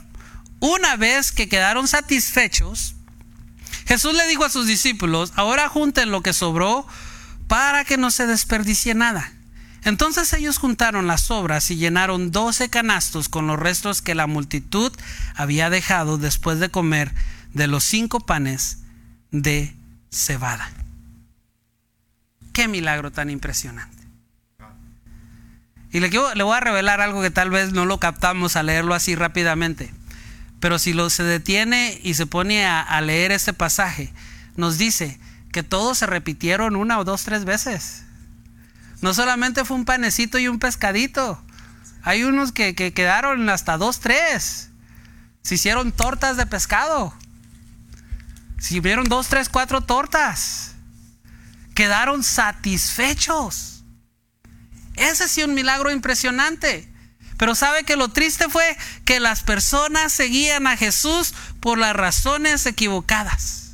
Una 0.60 0.96
vez 0.96 1.32
que 1.32 1.50
quedaron 1.50 1.88
satisfechos, 1.88 2.96
Jesús 3.86 4.14
le 4.16 4.28
dijo 4.28 4.46
a 4.46 4.50
sus 4.50 4.66
discípulos, 4.66 5.34
ahora 5.36 5.68
junten 5.68 6.10
lo 6.10 6.22
que 6.22 6.34
sobró 6.34 6.88
para 7.48 7.84
que 7.84 7.98
no 7.98 8.12
se 8.12 8.28
desperdicie 8.28 8.96
nada. 8.96 9.32
Entonces 9.84 10.34
ellos 10.34 10.58
juntaron 10.58 11.06
las 11.06 11.22
sobras 11.22 11.70
y 11.70 11.76
llenaron 11.76 12.32
doce 12.32 12.70
canastos 12.70 13.30
con 13.30 13.46
los 13.46 13.60
restos 13.60 14.02
que 14.02 14.16
la 14.16 14.26
multitud 14.26 14.92
había 15.36 15.70
dejado 15.70 16.18
después 16.18 16.60
de 16.60 16.70
comer 16.70 17.14
de 17.54 17.68
los 17.68 17.84
cinco 17.84 18.20
panes 18.22 18.80
de 19.41 19.76
cebada. 20.12 20.69
Qué 22.54 22.67
milagro 22.67 23.12
tan 23.12 23.30
impresionante. 23.30 24.04
Y 25.91 26.00
le, 26.00 26.10
le 26.10 26.43
voy 26.43 26.56
a 26.58 26.60
revelar 26.60 27.02
algo 27.02 27.21
que 27.21 27.32
tal 27.32 27.50
vez 27.50 27.74
no 27.74 27.86
lo 27.86 28.00
captamos 28.00 28.56
a 28.56 28.63
leerlo 28.63 28.93
así 28.93 29.15
rápidamente. 29.15 29.93
Pero 30.60 30.80
si 30.80 30.93
lo 30.93 31.10
se 31.10 31.24
detiene 31.24 32.00
y 32.04 32.13
se 32.15 32.26
pone 32.26 32.65
a, 32.65 33.00
leer 33.02 33.32
este 33.32 33.54
pasaje, 33.54 34.13
nos 34.56 34.78
dice 34.78 35.19
que 35.52 35.63
todos 35.63 35.98
se 35.98 36.06
repitieron 36.06 36.76
una 36.76 36.98
o 37.00 37.04
dos, 37.04 37.24
tres 37.24 37.45
veces. 37.45 38.04
No 39.02 39.13
solamente 39.13 39.65
fue 39.65 39.78
un 39.78 39.86
panecito 39.86 40.39
y 40.39 40.48
un 40.48 40.60
pescadito. 40.60 41.41
Hay 42.04 42.24
unos 42.24 42.52
que, 42.52 42.74
quedaron 42.74 43.50
hasta 43.50 43.78
dos, 43.78 44.00
tres. 44.00 44.69
Se 45.43 45.56
hicieron 45.56 45.91
tortas 45.91 46.38
de 46.38 46.45
pescado. 46.45 47.13
Se 48.58 48.78
hicieron 48.78 49.10
dos, 49.10 49.28
tres, 49.28 49.50
cuatro 49.50 49.82
tortas. 49.82 50.74
Quedaron 51.74 52.24
satisfechos. 52.24 53.84
Ese 54.96 55.28
sí 55.28 55.44
un 55.44 55.54
milagro 55.54 55.91
impresionante. 55.91 56.91
Pero 57.38 57.54
sabe 57.54 57.84
que 57.84 57.98
lo 57.98 58.10
triste 58.10 58.48
fue 58.50 58.78
que 59.04 59.20
las 59.20 59.44
personas 59.44 60.13
seguían 60.13 60.68
a 60.68 60.78
Jesús 60.78 61.34
por 61.60 61.78
las 61.78 61.96
razones 61.96 62.65
equivocadas. 62.65 63.65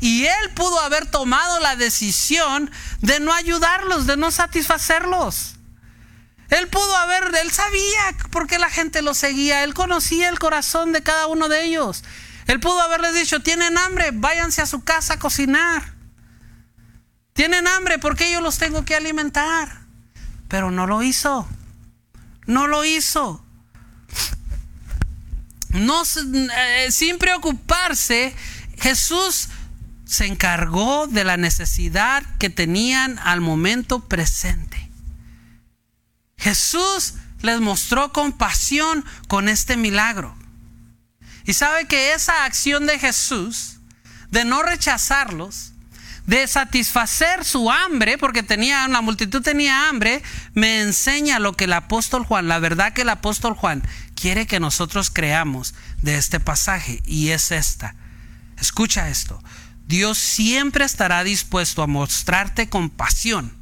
Y 0.00 0.26
él 0.26 0.50
pudo 0.54 0.80
haber 0.80 1.06
tomado 1.06 1.60
la 1.60 1.76
decisión 1.76 2.70
de 3.00 3.20
no 3.20 3.32
ayudarlos, 3.32 4.06
de 4.06 4.16
no 4.16 4.30
satisfacerlos. 4.30 5.54
Él 6.50 6.68
pudo 6.68 6.96
haber, 6.96 7.34
él 7.42 7.50
sabía 7.50 8.16
por 8.30 8.46
qué 8.46 8.58
la 8.58 8.70
gente 8.70 9.02
lo 9.02 9.12
seguía, 9.12 9.64
él 9.64 9.74
conocía 9.74 10.28
el 10.28 10.38
corazón 10.38 10.92
de 10.92 11.02
cada 11.02 11.26
uno 11.26 11.48
de 11.48 11.64
ellos. 11.64 12.04
Él 12.48 12.60
pudo 12.60 12.80
haberles 12.80 13.14
dicho, 13.14 13.40
tienen 13.40 13.76
hambre, 13.76 14.10
váyanse 14.10 14.62
a 14.62 14.66
su 14.66 14.82
casa 14.82 15.14
a 15.14 15.18
cocinar. 15.18 15.94
Tienen 17.34 17.66
hambre, 17.68 17.98
¿por 17.98 18.16
qué 18.16 18.32
yo 18.32 18.40
los 18.40 18.56
tengo 18.56 18.86
que 18.86 18.96
alimentar? 18.96 19.82
Pero 20.48 20.70
no 20.70 20.86
lo 20.86 21.02
hizo. 21.02 21.46
No 22.46 22.66
lo 22.66 22.86
hizo. 22.86 23.44
No, 25.68 26.02
eh, 26.04 26.90
sin 26.90 27.18
preocuparse, 27.18 28.34
Jesús 28.78 29.48
se 30.06 30.24
encargó 30.24 31.06
de 31.06 31.24
la 31.24 31.36
necesidad 31.36 32.24
que 32.38 32.48
tenían 32.48 33.18
al 33.18 33.42
momento 33.42 34.08
presente. 34.08 34.90
Jesús 36.38 37.14
les 37.42 37.60
mostró 37.60 38.10
compasión 38.14 39.04
con 39.28 39.50
este 39.50 39.76
milagro. 39.76 40.37
Y 41.48 41.54
sabe 41.54 41.86
que 41.86 42.12
esa 42.12 42.44
acción 42.44 42.84
de 42.84 42.98
Jesús, 42.98 43.78
de 44.30 44.44
no 44.44 44.62
rechazarlos, 44.62 45.72
de 46.26 46.46
satisfacer 46.46 47.42
su 47.42 47.70
hambre, 47.70 48.18
porque 48.18 48.42
tenía, 48.42 48.86
la 48.86 49.00
multitud 49.00 49.40
tenía 49.40 49.88
hambre, 49.88 50.22
me 50.52 50.82
enseña 50.82 51.38
lo 51.38 51.54
que 51.54 51.64
el 51.64 51.72
apóstol 51.72 52.26
Juan, 52.26 52.48
la 52.48 52.58
verdad 52.58 52.92
que 52.92 53.00
el 53.00 53.08
apóstol 53.08 53.54
Juan 53.54 53.82
quiere 54.14 54.46
que 54.46 54.60
nosotros 54.60 55.10
creamos 55.10 55.72
de 56.02 56.16
este 56.16 56.38
pasaje, 56.38 57.00
y 57.06 57.30
es 57.30 57.50
esta. 57.50 57.94
Escucha 58.60 59.08
esto. 59.08 59.42
Dios 59.86 60.18
siempre 60.18 60.84
estará 60.84 61.24
dispuesto 61.24 61.82
a 61.82 61.86
mostrarte 61.86 62.68
compasión, 62.68 63.56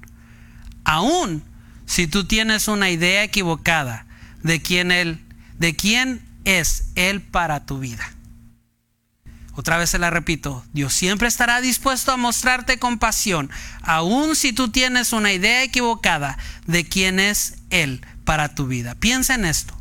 aun 0.82 1.44
si 1.86 2.08
tú 2.08 2.26
tienes 2.26 2.66
una 2.66 2.90
idea 2.90 3.22
equivocada 3.22 4.06
de 4.42 4.60
quién 4.60 4.90
él, 4.90 5.24
de 5.60 5.76
quién 5.76 6.25
es 6.46 6.84
él 6.94 7.20
para 7.20 7.66
tu 7.66 7.80
vida. 7.80 8.08
Otra 9.52 9.78
vez 9.78 9.90
se 9.90 9.98
la 9.98 10.10
repito, 10.10 10.64
Dios 10.72 10.92
siempre 10.92 11.28
estará 11.28 11.60
dispuesto 11.60 12.12
a 12.12 12.16
mostrarte 12.16 12.78
compasión, 12.78 13.50
aun 13.82 14.36
si 14.36 14.52
tú 14.52 14.70
tienes 14.70 15.12
una 15.12 15.32
idea 15.32 15.62
equivocada 15.62 16.38
de 16.66 16.86
quién 16.86 17.18
es 17.18 17.54
Él 17.70 18.04
para 18.24 18.54
tu 18.54 18.66
vida. 18.66 18.94
Piensa 18.94 19.34
en 19.34 19.46
esto. 19.46 19.74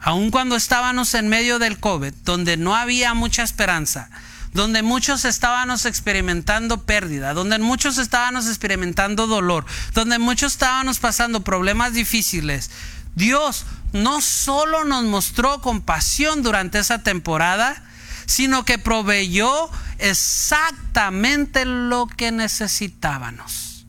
Aun 0.00 0.30
cuando 0.30 0.56
estábamos 0.56 1.14
en 1.14 1.28
medio 1.28 1.58
del 1.58 1.78
COVID, 1.78 2.14
donde 2.24 2.56
no 2.56 2.74
había 2.74 3.12
mucha 3.12 3.42
esperanza, 3.42 4.08
donde 4.54 4.82
muchos 4.82 5.26
estábamos 5.26 5.84
experimentando 5.84 6.84
pérdida, 6.84 7.34
donde 7.34 7.58
muchos 7.58 7.98
estábamos 7.98 8.48
experimentando 8.48 9.26
dolor, 9.26 9.66
donde 9.92 10.18
muchos 10.18 10.52
estábamos 10.52 10.98
pasando 10.98 11.44
problemas 11.44 11.92
difíciles. 11.92 12.70
Dios 13.14 13.64
no 13.92 14.20
solo 14.20 14.84
nos 14.84 15.04
mostró 15.04 15.60
compasión 15.60 16.42
durante 16.42 16.78
esa 16.78 17.02
temporada, 17.02 17.82
sino 18.26 18.64
que 18.64 18.78
proveyó 18.78 19.70
exactamente 19.98 21.64
lo 21.64 22.06
que 22.06 22.32
necesitábamos. 22.32 23.86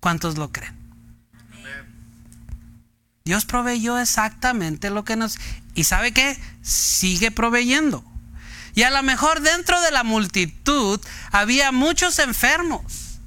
¿Cuántos 0.00 0.38
lo 0.38 0.50
creen? 0.50 0.80
Dios 3.24 3.44
proveyó 3.44 3.98
exactamente 3.98 4.90
lo 4.90 5.04
que 5.04 5.16
nos... 5.16 5.38
¿Y 5.74 5.84
sabe 5.84 6.12
qué? 6.12 6.38
Sigue 6.62 7.30
proveyendo. 7.30 8.04
Y 8.74 8.82
a 8.82 8.90
lo 8.90 9.02
mejor 9.02 9.40
dentro 9.40 9.80
de 9.80 9.90
la 9.90 10.04
multitud 10.04 11.00
había 11.30 11.70
muchos 11.70 12.18
enfermos. 12.18 13.18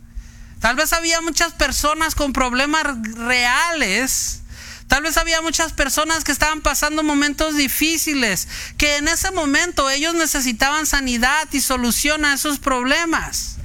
Tal 0.59 0.75
vez 0.75 0.93
había 0.93 1.21
muchas 1.21 1.53
personas 1.53 2.15
con 2.15 2.33
problemas 2.33 2.85
reales. 3.15 4.42
Tal 4.87 5.03
vez 5.03 5.17
había 5.17 5.41
muchas 5.41 5.73
personas 5.73 6.23
que 6.23 6.31
estaban 6.31 6.61
pasando 6.61 7.03
momentos 7.03 7.55
difíciles, 7.55 8.47
que 8.77 8.97
en 8.97 9.07
ese 9.07 9.31
momento 9.31 9.89
ellos 9.89 10.13
necesitaban 10.13 10.85
sanidad 10.85 11.47
y 11.51 11.61
solución 11.61 12.25
a 12.25 12.33
esos 12.33 12.59
problemas. 12.59 13.57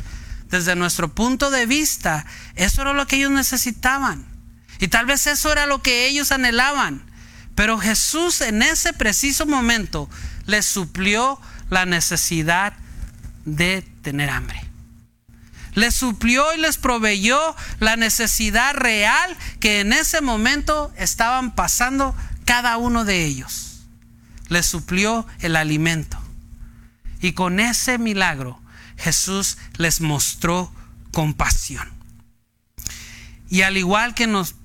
Desde 0.50 0.76
nuestro 0.76 1.14
punto 1.14 1.50
de 1.50 1.66
vista, 1.66 2.24
eso 2.54 2.82
era 2.82 2.94
lo 2.94 3.06
que 3.06 3.16
ellos 3.16 3.30
necesitaban. 3.30 4.26
Y 4.80 4.88
tal 4.88 5.06
vez 5.06 5.26
eso 5.26 5.52
era 5.52 5.66
lo 5.66 5.82
que 5.82 6.06
ellos 6.06 6.32
anhelaban. 6.32 7.04
Pero 7.54 7.78
Jesús 7.78 8.40
en 8.40 8.62
ese 8.62 8.92
preciso 8.92 9.44
momento 9.44 10.08
les 10.46 10.64
suplió 10.64 11.40
la 11.70 11.84
necesidad 11.84 12.74
de 13.44 13.82
tener 14.02 14.30
hambre. 14.30 14.67
Les 15.78 15.94
suplió 15.94 16.52
y 16.56 16.58
les 16.58 16.76
proveyó 16.76 17.38
la 17.78 17.94
necesidad 17.94 18.74
real 18.74 19.36
que 19.60 19.78
en 19.78 19.92
ese 19.92 20.20
momento 20.20 20.92
estaban 20.96 21.54
pasando 21.54 22.16
cada 22.44 22.78
uno 22.78 23.04
de 23.04 23.24
ellos. 23.24 23.82
Les 24.48 24.66
suplió 24.66 25.24
el 25.38 25.54
alimento. 25.54 26.18
Y 27.20 27.30
con 27.30 27.60
ese 27.60 27.96
milagro 27.96 28.60
Jesús 28.96 29.56
les 29.76 30.00
mostró 30.00 30.72
compasión. 31.12 31.88
Y 33.48 33.62
al 33.62 33.76
igual 33.76 34.14
que 34.14 34.26
nos 34.26 34.56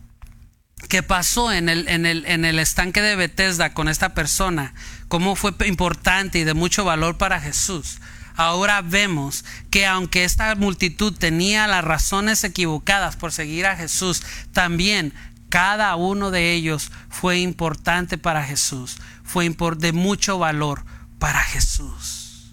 que 0.89 1.04
pasó 1.04 1.52
en 1.52 1.69
el, 1.69 1.88
en 1.89 2.08
el, 2.08 2.26
en 2.26 2.43
el 2.43 2.58
estanque 2.58 3.04
de 3.04 3.15
Bethesda 3.15 3.76
con 3.76 3.88
esta 3.88 4.15
persona, 4.15 4.73
cómo 5.10 5.36
fue 5.36 5.54
importante 5.67 6.39
y 6.39 6.43
de 6.43 6.56
mucho 6.56 6.84
valor 6.84 7.19
para 7.19 7.39
Jesús. 7.39 7.99
Ahora 8.36 8.82
vemos 8.82 9.46
que 9.69 9.86
aunque 9.86 10.24
esta 10.24 10.56
multitud 10.56 11.13
tenía 11.13 11.67
las 11.67 11.84
razones 11.84 12.43
equivocadas 12.43 13.15
por 13.15 13.32
seguir 13.32 13.65
a 13.65 13.76
Jesús, 13.76 14.24
también 14.52 15.13
cada 15.50 15.96
uno 15.96 16.32
de 16.32 16.54
ellos 16.54 16.91
fue 17.10 17.38
importante 17.39 18.17
para 18.17 18.43
Jesús, 18.43 18.98
fue 19.24 19.48
de 19.78 19.93
mucho 19.93 20.39
valor 20.39 20.84
para 21.19 21.39
Jesús. 21.43 22.52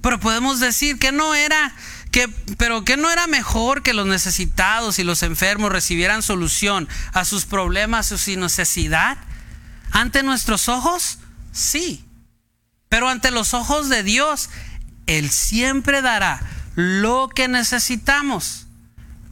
Pero 0.00 0.18
podemos 0.18 0.60
decir 0.60 0.98
que 0.98 1.12
no 1.12 1.34
era 1.34 1.72
que, 2.10 2.28
pero 2.58 2.84
que 2.84 2.96
no 2.96 3.10
era 3.10 3.26
mejor 3.26 3.82
que 3.82 3.94
los 3.94 4.06
necesitados 4.06 4.98
y 4.98 5.04
los 5.04 5.22
enfermos 5.22 5.70
recibieran 5.70 6.22
solución 6.22 6.88
a 7.12 7.24
sus 7.24 7.44
problemas 7.44 8.10
o 8.10 8.18
su 8.18 8.36
necesidad 8.38 9.18
ante 9.92 10.22
nuestros 10.22 10.68
ojos, 10.68 11.18
sí. 11.52 12.04
Pero 12.88 13.08
ante 13.08 13.30
los 13.30 13.54
ojos 13.54 13.88
de 13.88 14.02
Dios, 14.02 14.50
Él 15.10 15.28
siempre 15.30 16.02
dará 16.02 16.40
lo 16.76 17.28
que 17.28 17.48
necesitamos 17.48 18.68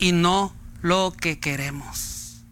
y 0.01 0.11
no 0.11 0.53
lo 0.83 1.13
que 1.13 1.39
queremos. 1.39 2.43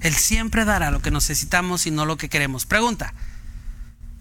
Él 0.00 0.16
siempre 0.16 0.64
dará 0.64 0.90
lo 0.90 1.00
que 1.00 1.12
necesitamos 1.12 1.86
y 1.86 1.92
no 1.92 2.06
lo 2.06 2.16
que 2.16 2.28
queremos. 2.28 2.66
Pregunta, 2.66 3.14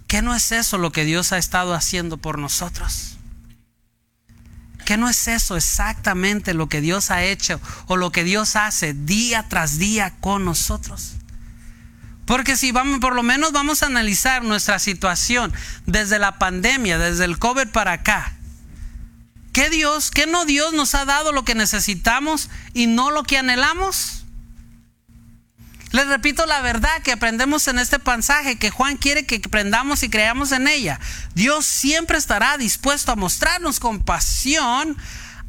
¿qué 0.05 0.21
no 0.21 0.35
es 0.35 0.51
eso 0.51 0.77
lo 0.77 0.91
que 0.91 1.05
Dios 1.05 1.31
ha 1.31 1.39
estado 1.39 1.73
haciendo 1.73 2.17
por 2.17 2.37
nosotros? 2.37 3.17
¿Qué 4.85 4.95
no 4.95 5.09
es 5.09 5.27
eso 5.27 5.57
exactamente 5.57 6.53
lo 6.53 6.69
que 6.69 6.81
Dios 6.81 7.09
ha 7.09 7.23
hecho 7.23 7.59
o 7.87 7.97
lo 7.97 8.11
que 8.11 8.23
Dios 8.23 8.55
hace 8.55 8.93
día 8.93 9.47
tras 9.49 9.79
día 9.79 10.13
con 10.19 10.45
nosotros? 10.45 11.15
Porque 12.29 12.55
si 12.55 12.71
vamos, 12.71 12.99
por 12.99 13.15
lo 13.15 13.23
menos 13.23 13.53
vamos 13.53 13.81
a 13.81 13.87
analizar 13.87 14.43
nuestra 14.43 14.77
situación 14.77 15.51
desde 15.87 16.19
la 16.19 16.37
pandemia, 16.37 16.99
desde 16.99 17.25
el 17.25 17.39
COVID 17.39 17.69
para 17.69 17.93
acá. 17.93 18.33
¿Qué 19.51 19.71
Dios, 19.71 20.11
qué 20.11 20.27
no 20.27 20.45
Dios 20.45 20.71
nos 20.73 20.93
ha 20.93 21.05
dado 21.05 21.31
lo 21.31 21.43
que 21.43 21.55
necesitamos 21.55 22.51
y 22.75 22.85
no 22.85 23.09
lo 23.09 23.23
que 23.23 23.39
anhelamos? 23.39 24.25
Les 25.89 26.05
repito 26.05 26.45
la 26.45 26.61
verdad 26.61 27.01
que 27.03 27.13
aprendemos 27.13 27.67
en 27.67 27.79
este 27.79 27.97
pasaje, 27.97 28.59
que 28.59 28.69
Juan 28.69 28.97
quiere 28.97 29.25
que 29.25 29.41
aprendamos 29.43 30.03
y 30.03 30.09
creamos 30.11 30.51
en 30.51 30.67
ella. 30.67 30.99
Dios 31.33 31.65
siempre 31.65 32.19
estará 32.19 32.59
dispuesto 32.59 33.11
a 33.11 33.15
mostrarnos 33.15 33.79
compasión, 33.79 34.95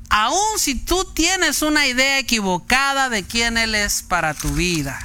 aun 0.08 0.58
si 0.58 0.76
tú 0.76 1.04
tienes 1.12 1.60
una 1.60 1.86
idea 1.86 2.18
equivocada 2.18 3.10
de 3.10 3.22
quién 3.22 3.58
Él 3.58 3.74
es 3.74 4.02
para 4.02 4.32
tu 4.32 4.48
vida. 4.54 4.98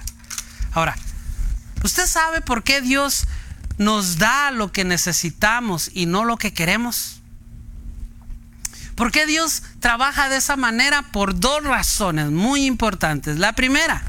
Ahora, 0.72 0.96
¿usted 1.86 2.08
sabe 2.08 2.42
por 2.42 2.64
qué 2.64 2.82
Dios 2.82 3.28
nos 3.78 4.18
da 4.18 4.50
lo 4.52 4.72
que 4.72 4.84
necesitamos 4.84 5.92
y 5.94 6.08
no 6.08 6.26
lo 6.26 6.38
que 6.38 6.52
queremos? 6.52 7.22
¿Por 8.96 9.12
qué 9.12 9.26
Dios 9.26 9.62
trabaja 9.80 10.28
de 10.30 10.38
esa 10.38 10.56
manera? 10.56 11.04
Por 11.12 11.40
dos 11.40 11.64
razones 11.64 12.32
muy 12.32 12.66
importantes. 12.66 13.38
La 13.38 13.54
primera, 13.54 14.02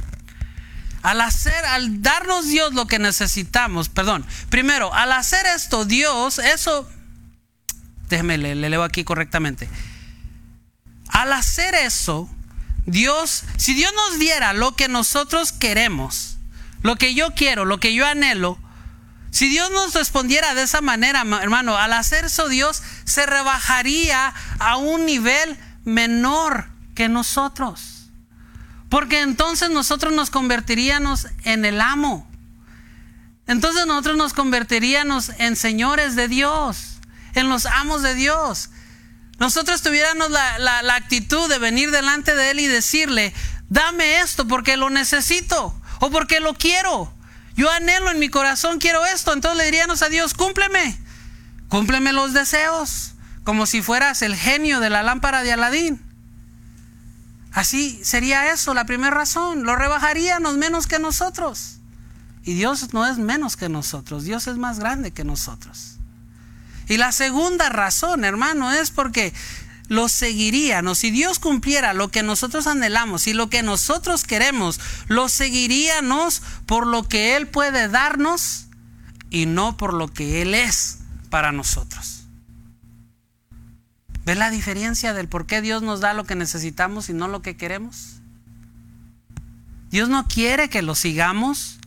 al 1.02 1.20
hacer, 1.20 1.64
al 1.66 2.02
darnos 2.02 2.46
Dios 2.46 2.72
lo 2.72 2.86
que 2.86 2.98
necesitamos, 2.98 3.88
perdón, 3.90 4.24
primero, 4.48 4.94
al 4.94 5.12
hacer 5.12 5.44
esto, 5.46 5.84
Dios, 5.84 6.38
eso, 6.38 6.88
déjeme, 8.08 8.38
le, 8.38 8.54
le 8.54 8.70
leo 8.70 8.84
aquí 8.84 9.04
correctamente. 9.04 9.68
Al 11.08 11.32
hacer 11.32 11.74
eso, 11.74 12.30
Dios, 12.86 13.42
si 13.58 13.74
Dios 13.74 13.92
nos 13.94 14.18
diera 14.18 14.54
lo 14.54 14.76
que 14.76 14.88
nosotros 14.88 15.52
queremos, 15.52 16.35
lo 16.86 16.94
que 16.94 17.14
yo 17.14 17.34
quiero, 17.34 17.64
lo 17.64 17.80
que 17.80 17.94
yo 17.94 18.06
anhelo, 18.06 18.60
si 19.30 19.48
Dios 19.48 19.72
nos 19.72 19.92
respondiera 19.92 20.54
de 20.54 20.62
esa 20.62 20.80
manera, 20.80 21.24
hermano, 21.42 21.76
al 21.76 21.92
hacer 21.92 22.26
eso 22.26 22.48
Dios 22.48 22.80
se 23.04 23.26
rebajaría 23.26 24.32
a 24.60 24.76
un 24.76 25.04
nivel 25.04 25.58
menor 25.84 26.68
que 26.94 27.08
nosotros. 27.08 28.08
Porque 28.88 29.22
entonces 29.22 29.68
nosotros 29.68 30.12
nos 30.12 30.30
convertiríamos 30.30 31.26
en 31.42 31.64
el 31.64 31.80
amo. 31.80 32.30
Entonces 33.48 33.84
nosotros 33.86 34.16
nos 34.16 34.32
convertiríamos 34.32 35.32
en 35.38 35.56
señores 35.56 36.14
de 36.14 36.28
Dios, 36.28 37.00
en 37.34 37.48
los 37.48 37.66
amos 37.66 38.02
de 38.02 38.14
Dios. 38.14 38.70
Nosotros 39.40 39.82
tuviéramos 39.82 40.30
la, 40.30 40.58
la, 40.60 40.94
actitud 40.94 41.48
de 41.48 41.58
venir 41.58 41.90
delante 41.90 42.36
de 42.36 42.52
Él 42.52 42.60
y 42.60 42.68
decirle, 42.68 43.34
dame 43.68 44.20
esto 44.20 44.46
porque 44.46 44.76
lo 44.76 44.88
necesito 44.88 45.74
o 46.00 46.10
porque 46.10 46.40
lo 46.40 46.54
quiero. 46.54 47.12
Yo 47.56 47.70
anhelo 47.70 48.10
en 48.10 48.18
mi 48.18 48.28
corazón, 48.28 48.78
quiero 48.78 49.04
esto. 49.06 49.32
Entonces 49.32 49.58
le 49.58 49.64
diríamos 49.64 50.02
a 50.02 50.08
Dios, 50.08 50.34
cúmpleme, 50.34 50.98
cúmpleme 51.68 52.12
los 52.12 52.32
deseos, 52.32 53.12
como 53.44 53.66
si 53.66 53.82
fueras 53.82 54.22
el 54.22 54.36
genio 54.36 54.80
de 54.80 54.90
la 54.90 55.02
lámpara 55.02 55.42
de 55.42 55.52
Aladín. 55.52 56.02
Así 57.52 57.98
sería 58.04 58.52
eso, 58.52 58.74
la 58.74 58.84
primera 58.84 59.16
razón. 59.16 59.62
Lo 59.62 59.76
rebajaríamos 59.76 60.58
menos 60.58 60.86
que 60.86 60.98
nosotros. 60.98 61.78
Y 62.44 62.54
Dios 62.54 62.92
no 62.92 63.06
es 63.06 63.18
menos 63.18 63.56
que 63.56 63.68
nosotros, 63.68 64.24
Dios 64.24 64.46
es 64.46 64.56
más 64.56 64.78
grande 64.78 65.10
que 65.10 65.24
nosotros. 65.24 65.96
Y 66.88 66.98
la 66.98 67.10
segunda 67.10 67.68
razón, 67.70 68.24
hermano, 68.24 68.70
es 68.72 68.90
porque 68.90 69.32
lo 69.88 70.08
seguiríamos. 70.08 70.98
Si 70.98 71.10
Dios 71.10 71.38
cumpliera 71.38 71.94
lo 71.94 72.08
que 72.08 72.22
nosotros 72.22 72.66
anhelamos 72.66 73.26
y 73.26 73.32
lo 73.32 73.48
que 73.48 73.62
nosotros 73.62 74.24
queremos, 74.24 74.80
lo 75.08 75.28
seguiríamos 75.28 76.42
por 76.66 76.86
lo 76.86 77.08
que 77.08 77.36
Él 77.36 77.46
puede 77.46 77.88
darnos 77.88 78.66
y 79.30 79.46
no 79.46 79.76
por 79.76 79.94
lo 79.94 80.08
que 80.08 80.42
Él 80.42 80.54
es 80.54 80.98
para 81.30 81.52
nosotros. 81.52 82.24
¿Ves 84.24 84.36
la 84.36 84.50
diferencia 84.50 85.14
del 85.14 85.28
por 85.28 85.46
qué 85.46 85.60
Dios 85.60 85.82
nos 85.82 86.00
da 86.00 86.12
lo 86.12 86.24
que 86.24 86.34
necesitamos 86.34 87.08
y 87.08 87.12
no 87.12 87.28
lo 87.28 87.42
que 87.42 87.56
queremos? 87.56 88.16
Dios 89.90 90.08
no 90.08 90.26
quiere 90.26 90.68
que 90.68 90.82
lo 90.82 90.96
sigamos 90.96 91.78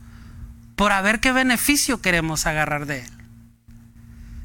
por 0.74 0.92
a 0.92 1.02
ver 1.02 1.20
qué 1.20 1.32
beneficio 1.32 2.00
queremos 2.00 2.46
agarrar 2.46 2.86
de 2.86 3.00
Él. 3.00 3.19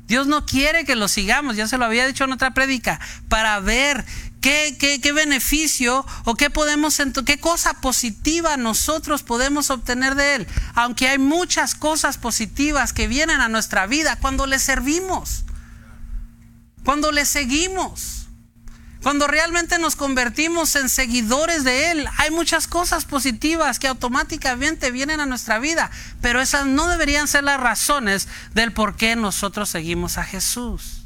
Dios 0.07 0.27
no 0.27 0.45
quiere 0.45 0.85
que 0.85 0.95
lo 0.95 1.07
sigamos, 1.07 1.55
ya 1.55 1.67
se 1.67 1.77
lo 1.77 1.85
había 1.85 2.07
dicho 2.07 2.23
en 2.23 2.31
otra 2.31 2.53
prédica, 2.53 2.99
para 3.27 3.59
ver 3.59 4.05
qué, 4.41 4.77
qué, 4.79 5.01
qué 5.01 5.11
beneficio 5.11 6.05
o 6.25 6.35
qué 6.35 6.49
podemos, 6.49 7.01
qué 7.25 7.39
cosa 7.39 7.81
positiva 7.81 8.57
nosotros 8.57 9.23
podemos 9.23 9.69
obtener 9.69 10.15
de 10.15 10.35
Él. 10.35 10.47
Aunque 10.75 11.07
hay 11.07 11.17
muchas 11.17 11.73
cosas 11.73 12.17
positivas 12.17 12.93
que 12.93 13.07
vienen 13.07 13.41
a 13.41 13.49
nuestra 13.49 13.87
vida 13.87 14.17
cuando 14.19 14.45
le 14.45 14.59
servimos 14.59 15.45
cuando 16.85 17.11
le 17.11 17.25
seguimos, 17.25 18.24
cuando 19.05 19.27
realmente 19.27 19.77
nos 19.77 19.95
convertimos 19.95 20.75
en 20.75 20.89
seguidores 20.89 21.63
de 21.63 21.91
Él, 21.91 22.07
hay 22.17 22.31
muchas 22.31 22.65
cosas 22.65 23.05
positivas 23.05 23.77
que 23.77 23.87
automáticamente 23.87 24.89
vienen 24.89 25.19
a 25.19 25.27
nuestra 25.27 25.59
vida, 25.59 25.91
pero 26.21 26.41
esas 26.41 26.65
no 26.65 26.87
deberían 26.87 27.27
ser 27.27 27.43
las 27.43 27.59
razones 27.59 28.27
del 28.55 28.71
por 28.71 28.95
qué 28.95 29.15
nosotros 29.15 29.69
seguimos 29.69 30.17
a 30.17 30.23
Jesús. 30.23 31.03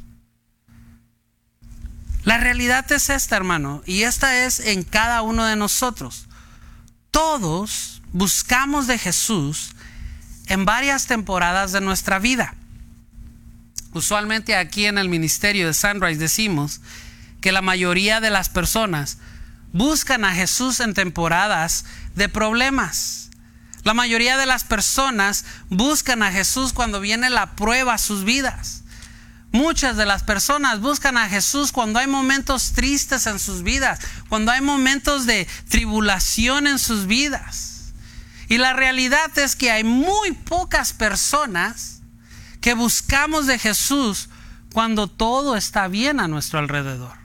La 2.24 2.38
realidad 2.38 2.90
es 2.90 3.10
esta, 3.10 3.36
hermano, 3.36 3.84
y 3.86 4.04
esta 4.04 4.46
es 4.46 4.62
en 4.62 4.84
cada 4.84 5.22
uno 5.22 5.44
de 5.44 5.58
nosotros. 5.58 6.30
Todos 7.12 8.02
buscamos 8.14 8.88
de 8.88 8.98
Jesús 8.98 9.72
en 10.48 10.64
varias 10.64 11.06
temporadas 11.08 11.74
de 11.74 11.82
nuestra 11.82 12.18
vida. 12.18 12.56
Usualmente 13.92 14.56
aquí 14.56 14.86
en 14.86 14.98
el 14.98 15.10
ministerio 15.10 15.68
de 15.68 15.74
Sunrise 15.74 16.18
decimos 16.18 16.80
que 17.42 17.52
la 17.52 17.62
mayoría 17.62 18.20
de 18.20 18.30
las 18.30 18.50
personas 18.50 19.18
buscan 19.72 20.26
a 20.26 20.34
Jesús 20.34 20.80
en 20.80 20.94
temporadas 20.94 21.86
de 22.16 22.30
problemas. 22.30 23.30
La 23.84 23.94
mayoría 23.94 24.38
de 24.38 24.46
las 24.46 24.64
personas 24.64 25.46
buscan 25.70 26.24
a 26.24 26.32
Jesús 26.32 26.74
cuando 26.74 27.00
viene 27.00 27.30
la 27.30 27.56
prueba 27.56 27.94
a 27.94 27.98
sus 27.98 28.24
vidas. 28.24 28.84
Muchas 29.52 29.98
de 29.98 30.06
las 30.06 30.24
personas 30.24 30.80
buscan 30.80 31.18
a 31.18 31.28
Jesús 31.28 31.72
cuando 31.72 31.98
hay 31.98 32.08
momentos 32.08 32.74
tristes 32.74 33.26
en 33.26 33.40
sus 33.40 33.64
vidas, 33.64 34.00
cuando 34.28 34.52
hay 34.52 34.62
momentos 34.62 35.26
de 35.26 35.48
tribulación 35.70 36.68
en 36.68 36.78
sus 36.78 37.08
vidas. 37.08 37.94
Y 38.48 38.58
la 38.58 38.74
realidad 38.74 39.36
es 39.38 39.56
que 39.56 39.72
hay 39.72 39.84
muy 39.84 40.34
pocas 40.34 40.94
personas 40.94 42.02
que 42.62 42.74
buscamos 42.74 43.48
de 43.48 43.58
Jesús 43.58 44.30
cuando 44.74 45.08
todo 45.08 45.56
está 45.56 45.88
bien 45.88 46.20
a 46.20 46.28
nuestro 46.28 46.60
alrededor. 46.60 47.19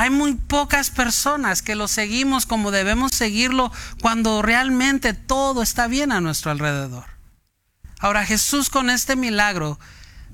Hay 0.00 0.08
muy 0.08 0.32
pocas 0.32 0.88
personas 0.88 1.60
que 1.60 1.74
lo 1.74 1.86
seguimos 1.86 2.46
como 2.46 2.70
debemos 2.70 3.12
seguirlo 3.12 3.70
cuando 4.00 4.40
realmente 4.40 5.12
todo 5.12 5.60
está 5.60 5.88
bien 5.88 6.10
a 6.10 6.22
nuestro 6.22 6.50
alrededor. 6.50 7.04
Ahora 7.98 8.24
Jesús 8.24 8.70
con 8.70 8.88
este 8.88 9.14
milagro 9.14 9.78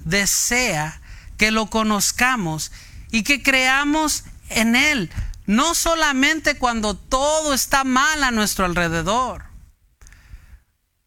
desea 0.05 1.01
que 1.37 1.51
lo 1.51 1.67
conozcamos 1.67 2.71
y 3.11 3.25
que 3.25 3.43
creamos 3.43 4.23
en 4.51 4.77
Él, 4.77 5.11
no 5.47 5.75
solamente 5.75 6.59
cuando 6.59 6.97
todo 6.97 7.53
está 7.53 7.83
mal 7.83 8.23
a 8.23 8.31
nuestro 8.31 8.67
alrededor. 8.67 9.47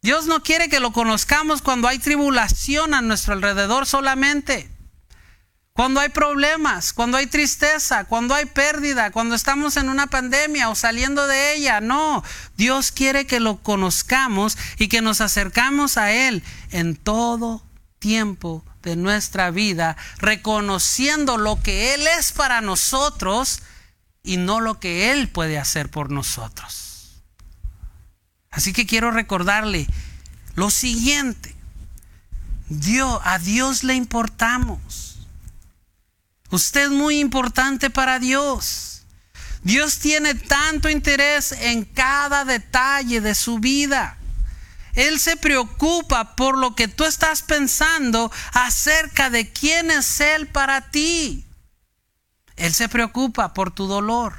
Dios 0.02 0.26
no 0.26 0.44
quiere 0.44 0.68
que 0.68 0.82
lo 0.82 0.92
conozcamos 0.92 1.62
cuando 1.62 1.88
hay 1.88 1.98
tribulación 1.98 2.94
a 2.94 3.02
nuestro 3.02 3.32
alrededor 3.32 3.86
solamente. 3.86 4.70
Cuando 5.80 6.02
hay 6.02 6.10
problemas, 6.10 6.92
cuando 6.92 7.16
hay 7.16 7.28
tristeza, 7.28 8.04
cuando 8.04 8.36
hay 8.36 8.48
pérdida, 8.48 9.12
cuando 9.12 9.34
estamos 9.34 9.78
en 9.78 9.88
una 9.88 10.08
pandemia 10.08 10.68
o 10.68 10.76
saliendo 10.76 11.26
de 11.26 11.56
ella. 11.56 11.80
No, 11.80 12.22
Dios 12.58 12.92
quiere 12.92 13.26
que 13.26 13.40
lo 13.40 13.64
conozcamos 13.64 14.58
y 14.78 14.90
que 14.90 15.02
nos 15.02 15.22
acercamos 15.22 15.96
a 15.96 16.12
Él 16.12 16.44
en 16.72 16.98
todo 16.98 17.64
tiempo 17.98 18.66
de 18.84 18.98
nuestra 18.98 19.52
vida, 19.52 19.96
reconociendo 20.18 21.38
lo 21.38 21.62
que 21.64 21.94
Él 21.94 22.06
es 22.08 22.34
para 22.34 22.60
nosotros 22.60 23.62
y 24.22 24.36
no 24.36 24.60
lo 24.60 24.82
que 24.82 25.14
Él 25.14 25.30
puede 25.30 25.58
hacer 25.58 25.90
por 25.90 26.12
nosotros. 26.12 27.24
Así 28.52 28.74
que 28.74 28.86
quiero 28.86 29.12
recordarle 29.12 29.88
lo 30.56 30.72
siguiente. 30.72 31.56
Dios, 32.68 33.22
a 33.24 33.40
Dios 33.40 33.86
le 33.86 33.96
importamos. 33.96 35.09
Usted 36.52 36.86
es 36.86 36.90
muy 36.90 37.20
importante 37.20 37.90
para 37.90 38.20
Dios. 38.20 39.04
Dios 39.62 40.00
tiene 40.00 40.36
tanto 40.36 40.90
interés 40.90 41.52
en 41.52 41.86
cada 41.86 42.46
detalle 42.46 43.22
de 43.22 43.36
su 43.36 43.60
vida. 43.60 44.18
Él 44.96 45.20
se 45.20 45.38
preocupa 45.38 46.36
por 46.36 46.58
lo 46.58 46.76
que 46.76 46.88
tú 46.88 47.06
estás 47.06 47.44
pensando 47.44 48.32
acerca 48.54 49.30
de 49.30 49.52
quién 49.52 49.92
es 49.92 50.20
Él 50.22 50.48
para 50.48 50.90
ti. 50.90 51.46
Él 52.56 52.74
se 52.74 52.90
preocupa 52.90 53.54
por 53.54 53.72
tu 53.72 53.86
dolor. 53.86 54.34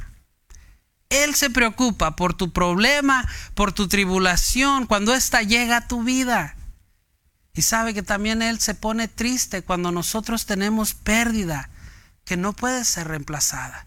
Él 1.10 1.34
se 1.34 1.50
preocupa 1.50 2.16
por 2.16 2.34
tu 2.34 2.52
problema, 2.52 3.28
por 3.54 3.72
tu 3.72 3.88
tribulación, 3.88 4.86
cuando 4.86 5.14
ésta 5.14 5.42
llega 5.42 5.78
a 5.78 5.88
tu 5.88 6.02
vida. 6.02 6.56
Y 7.54 7.62
sabe 7.62 7.94
que 7.94 8.02
también 8.02 8.42
Él 8.42 8.60
se 8.60 8.74
pone 8.74 9.08
triste 9.08 9.62
cuando 9.62 9.92
nosotros 9.92 10.46
tenemos 10.46 10.94
pérdida 10.94 11.68
que 12.30 12.36
no 12.36 12.52
puede 12.52 12.84
ser 12.84 13.08
reemplazada. 13.08 13.86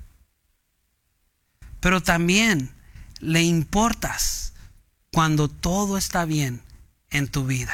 Pero 1.79 2.03
también 2.03 2.75
le 3.19 3.41
importas 3.41 4.51
cuando 5.13 5.47
todo 5.47 5.97
está 5.97 6.25
bien 6.25 6.61
en 7.09 7.29
tu 7.29 7.45
vida. 7.45 7.73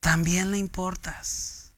También 0.00 0.50
le 0.50 0.58
importas. 0.58 1.72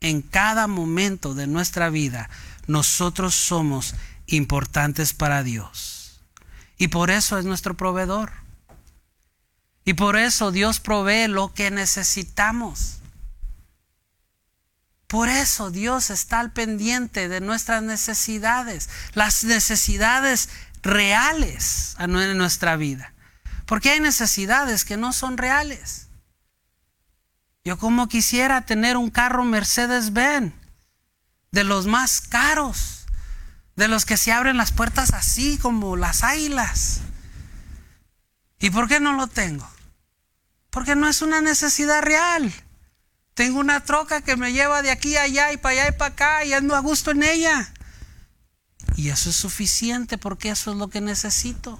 En 0.00 0.20
cada 0.20 0.66
momento 0.66 1.32
de 1.32 1.46
nuestra 1.46 1.90
vida, 1.90 2.28
nosotros 2.66 3.36
somos 3.36 3.94
importantes 4.26 5.14
para 5.14 5.44
Dios. 5.44 6.22
Y 6.76 6.88
por 6.88 7.10
eso 7.10 7.38
es 7.38 7.44
nuestro 7.44 7.76
proveedor. 7.76 8.32
Y 9.84 9.94
por 9.94 10.16
eso 10.16 10.50
Dios 10.50 10.80
provee 10.80 11.28
lo 11.28 11.54
que 11.54 11.70
necesitamos. 11.70 12.98
Por 15.06 15.28
eso 15.28 15.70
Dios 15.70 16.10
está 16.10 16.40
al 16.40 16.52
pendiente 16.52 17.28
de 17.28 17.40
nuestras 17.40 17.82
necesidades, 17.82 18.88
las 19.14 19.44
necesidades 19.44 20.48
reales 20.82 21.96
en 21.98 22.38
nuestra 22.38 22.76
vida. 22.76 23.12
Porque 23.66 23.90
hay 23.90 24.00
necesidades 24.00 24.84
que 24.84 24.96
no 24.96 25.12
son 25.12 25.38
reales. 25.38 26.08
Yo 27.64 27.78
como 27.78 28.08
quisiera 28.08 28.62
tener 28.62 28.96
un 28.96 29.10
carro 29.10 29.44
Mercedes-Benz, 29.44 30.54
de 31.50 31.64
los 31.64 31.86
más 31.86 32.20
caros, 32.20 33.06
de 33.76 33.88
los 33.88 34.04
que 34.04 34.16
se 34.16 34.32
abren 34.32 34.56
las 34.56 34.72
puertas 34.72 35.12
así 35.12 35.58
como 35.58 35.96
las 35.96 36.22
águilas. 36.22 37.00
¿Y 38.58 38.70
por 38.70 38.88
qué 38.88 39.00
no 39.00 39.14
lo 39.14 39.26
tengo? 39.26 39.68
Porque 40.70 40.96
no 40.96 41.08
es 41.08 41.22
una 41.22 41.40
necesidad 41.40 42.02
real. 42.02 42.52
Tengo 43.36 43.60
una 43.60 43.84
troca 43.84 44.22
que 44.22 44.34
me 44.34 44.54
lleva 44.54 44.80
de 44.80 44.90
aquí 44.90 45.14
a 45.18 45.24
allá 45.24 45.52
y 45.52 45.58
para 45.58 45.72
allá 45.82 45.88
y 45.90 45.98
para 45.98 46.14
acá 46.14 46.44
y 46.46 46.54
ando 46.54 46.74
a 46.74 46.80
gusto 46.80 47.10
en 47.10 47.22
ella. 47.22 47.70
Y 48.96 49.10
eso 49.10 49.28
es 49.28 49.36
suficiente 49.36 50.16
porque 50.16 50.48
eso 50.48 50.70
es 50.70 50.78
lo 50.78 50.88
que 50.88 51.02
necesito. 51.02 51.78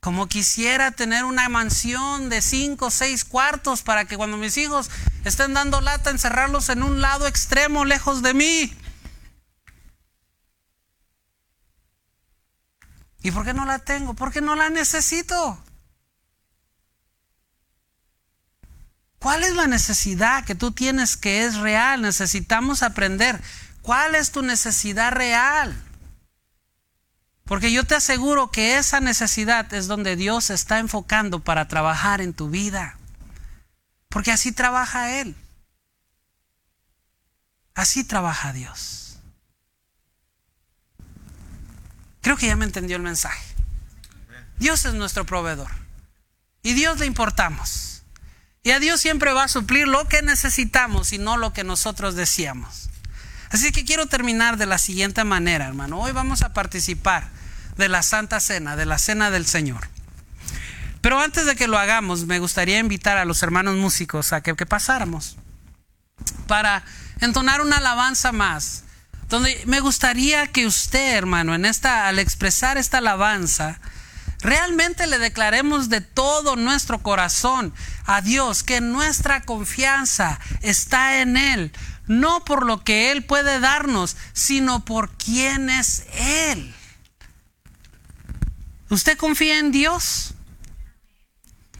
Como 0.00 0.26
quisiera 0.26 0.90
tener 0.90 1.22
una 1.22 1.48
mansión 1.48 2.30
de 2.30 2.42
cinco 2.42 2.86
o 2.86 2.90
seis 2.90 3.24
cuartos 3.24 3.82
para 3.82 4.06
que 4.06 4.16
cuando 4.16 4.36
mis 4.36 4.56
hijos 4.56 4.90
estén 5.24 5.54
dando 5.54 5.80
lata, 5.80 6.10
encerrarlos 6.10 6.68
en 6.68 6.82
un 6.82 7.00
lado 7.00 7.28
extremo 7.28 7.84
lejos 7.84 8.20
de 8.20 8.34
mí. 8.34 8.76
¿Y 13.22 13.30
por 13.30 13.44
qué 13.44 13.54
no 13.54 13.66
la 13.66 13.78
tengo? 13.78 14.14
Porque 14.14 14.40
no 14.40 14.56
la 14.56 14.68
necesito. 14.68 15.63
¿Cuál 19.24 19.42
es 19.42 19.54
la 19.54 19.66
necesidad 19.66 20.44
que 20.44 20.54
tú 20.54 20.72
tienes 20.72 21.16
que 21.16 21.46
es 21.46 21.56
real? 21.56 22.02
Necesitamos 22.02 22.82
aprender 22.82 23.40
¿Cuál 23.84 24.14
es 24.14 24.32
tu 24.32 24.40
necesidad 24.40 25.12
real? 25.12 25.74
Porque 27.44 27.70
yo 27.70 27.84
te 27.84 27.94
aseguro 27.94 28.50
que 28.50 28.78
esa 28.78 29.00
necesidad 29.00 29.72
es 29.74 29.86
donde 29.86 30.16
Dios 30.16 30.48
está 30.48 30.78
enfocando 30.78 31.40
para 31.40 31.68
trabajar 31.68 32.22
en 32.22 32.32
tu 32.32 32.48
vida. 32.48 32.98
Porque 34.08 34.32
así 34.32 34.52
trabaja 34.52 35.20
Él. 35.20 35.36
Así 37.74 38.04
trabaja 38.04 38.54
Dios. 38.54 39.18
Creo 42.22 42.38
que 42.38 42.46
ya 42.46 42.56
me 42.56 42.64
entendió 42.64 42.96
el 42.96 43.02
mensaje. 43.02 43.44
Dios 44.58 44.86
es 44.86 44.94
nuestro 44.94 45.26
proveedor. 45.26 45.70
Y 46.62 46.72
Dios 46.72 46.98
le 46.98 47.04
importamos. 47.04 47.93
Y 48.66 48.70
a 48.70 48.80
Dios 48.80 48.98
siempre 49.02 49.34
va 49.34 49.44
a 49.44 49.48
suplir 49.48 49.86
lo 49.86 50.08
que 50.08 50.22
necesitamos 50.22 51.12
y 51.12 51.18
no 51.18 51.36
lo 51.36 51.52
que 51.52 51.64
nosotros 51.64 52.14
deseamos. 52.14 52.88
Así 53.50 53.72
que 53.72 53.84
quiero 53.84 54.06
terminar 54.06 54.56
de 54.56 54.64
la 54.64 54.78
siguiente 54.78 55.22
manera, 55.22 55.66
hermano. 55.66 56.00
Hoy 56.00 56.12
vamos 56.12 56.40
a 56.40 56.54
participar 56.54 57.28
de 57.76 57.90
la 57.90 58.02
Santa 58.02 58.40
Cena, 58.40 58.74
de 58.74 58.86
la 58.86 58.98
Cena 58.98 59.30
del 59.30 59.44
Señor. 59.44 59.86
Pero 61.02 61.20
antes 61.20 61.44
de 61.44 61.56
que 61.56 61.68
lo 61.68 61.78
hagamos, 61.78 62.24
me 62.24 62.38
gustaría 62.38 62.78
invitar 62.78 63.18
a 63.18 63.26
los 63.26 63.42
hermanos 63.42 63.76
músicos 63.76 64.32
a 64.32 64.40
que, 64.40 64.54
pasáramos 64.64 65.36
para 66.46 66.84
entonar 67.20 67.60
una 67.60 67.76
alabanza 67.76 68.32
más. 68.32 68.84
Donde 69.28 69.62
me 69.66 69.80
gustaría 69.80 70.46
que 70.46 70.66
usted, 70.66 71.16
hermano, 71.16 71.54
en 71.54 71.66
esta, 71.66 72.08
al 72.08 72.18
expresar 72.18 72.78
esta 72.78 72.98
alabanza, 72.98 73.78
realmente 74.44 75.08
le 75.08 75.18
declaremos 75.18 75.88
de 75.88 76.00
todo 76.00 76.54
nuestro 76.54 77.02
corazón 77.02 77.74
a 78.04 78.20
Dios 78.20 78.62
que 78.62 78.80
nuestra 78.80 79.42
confianza 79.42 80.38
está 80.62 81.20
en 81.20 81.36
Él 81.36 81.72
no 82.06 82.44
por 82.44 82.66
lo 82.66 82.84
que 82.84 83.10
Él 83.10 83.24
puede 83.24 83.60
darnos, 83.60 84.16
sino 84.32 84.84
por 84.84 85.10
quién 85.16 85.70
es 85.70 86.06
Él. 86.14 86.74
¿Usted 88.90 89.16
confía 89.16 89.58
en 89.58 89.72
Dios? 89.72 90.34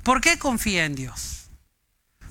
¿Por 0.02 0.20
qué 0.20 0.38
confía 0.38 0.84
en 0.84 0.94
Dios? 0.94 1.48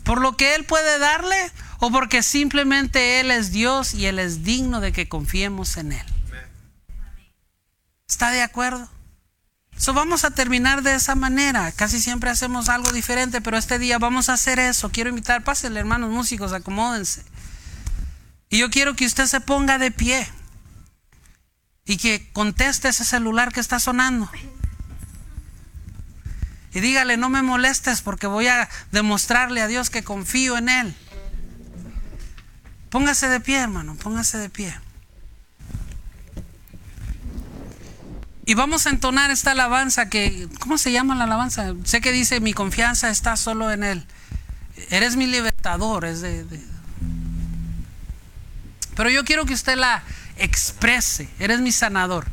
¿Por 0.04 0.22
lo 0.22 0.36
que 0.36 0.56
Él 0.56 0.66
puede 0.66 1.00
darle 1.00 1.52
o 1.80 1.92
porque 1.92 2.24
simplemente 2.24 3.20
Él 3.20 3.32
es 3.32 3.52
Dios 3.52 3.94
y 3.94 4.08
Él 4.08 4.20
es 4.20 4.44
digno 4.44 4.80
de 4.80 4.92
que 4.92 5.08
confiemos 5.08 5.78
en 5.78 5.94
Él? 5.94 6.06
¿Está 8.08 8.32
de 8.32 8.42
acuerdo? 8.42 8.90
So, 9.78 9.94
vamos 9.94 10.24
a 10.24 10.32
terminar 10.32 10.82
de 10.82 10.96
esa 10.96 11.16
manera. 11.16 11.72
Casi 11.72 12.00
siempre 12.00 12.30
hacemos 12.30 12.70
algo 12.70 12.92
diferente, 12.92 13.42
pero 13.42 13.58
este 13.58 13.80
día 13.80 13.98
vamos 13.98 14.30
a 14.30 14.34
hacer 14.34 14.60
eso. 14.60 14.90
Quiero 14.90 15.10
invitar, 15.10 15.44
pásenle 15.44 15.80
hermanos 15.80 16.10
músicos, 16.10 16.54
acomódense. 16.54 17.24
Y 18.50 18.60
yo 18.60 18.70
quiero 18.70 18.96
que 18.96 19.06
usted 19.06 19.26
se 19.26 19.42
ponga 19.42 19.78
de 19.78 19.92
pie 19.92 20.28
y 21.86 21.98
que 21.98 22.30
conteste 22.34 22.90
ese 22.90 23.04
celular 23.04 23.52
que 23.52 23.60
está 23.60 23.80
sonando. 23.80 24.30
Y 26.74 26.80
dígale, 26.80 27.18
no 27.18 27.30
me 27.30 27.42
molestes 27.42 28.02
porque 28.02 28.28
voy 28.28 28.48
a 28.48 28.70
demostrarle 28.92 29.62
a 29.62 29.68
Dios 29.68 29.90
que 29.90 30.04
confío 30.04 30.58
en 30.58 30.70
Él. 30.70 30.96
Póngase 32.90 33.28
de 33.28 33.40
pie, 33.40 33.58
hermano, 33.58 33.96
póngase 33.96 34.38
de 34.38 34.50
pie. 34.50 34.74
Y 38.46 38.56
vamos 38.56 38.88
a 38.88 38.90
entonar 38.90 39.32
esta 39.32 39.52
alabanza 39.52 40.10
que, 40.10 40.50
¿cómo 40.60 40.78
se 40.78 40.92
llama 40.92 41.16
la 41.16 41.24
alabanza? 41.24 41.74
Sé 41.86 42.02
que 42.02 42.12
dice, 42.12 42.42
mi 42.42 42.54
confianza 42.54 43.10
está 43.10 43.38
solo 43.38 43.72
en 43.72 43.84
Él. 43.84 44.06
Eres 44.90 45.16
mi 45.16 45.28
libertador. 45.28 46.04
Es 46.04 46.22
de, 46.22 46.46
Pero 48.96 49.10
yo 49.10 49.24
quiero 49.24 49.46
que 49.46 49.54
usted 49.54 49.78
la 49.78 50.04
exprese. 50.38 51.30
Eres 51.40 51.62
mi 51.62 51.72
sanador. 51.72 52.26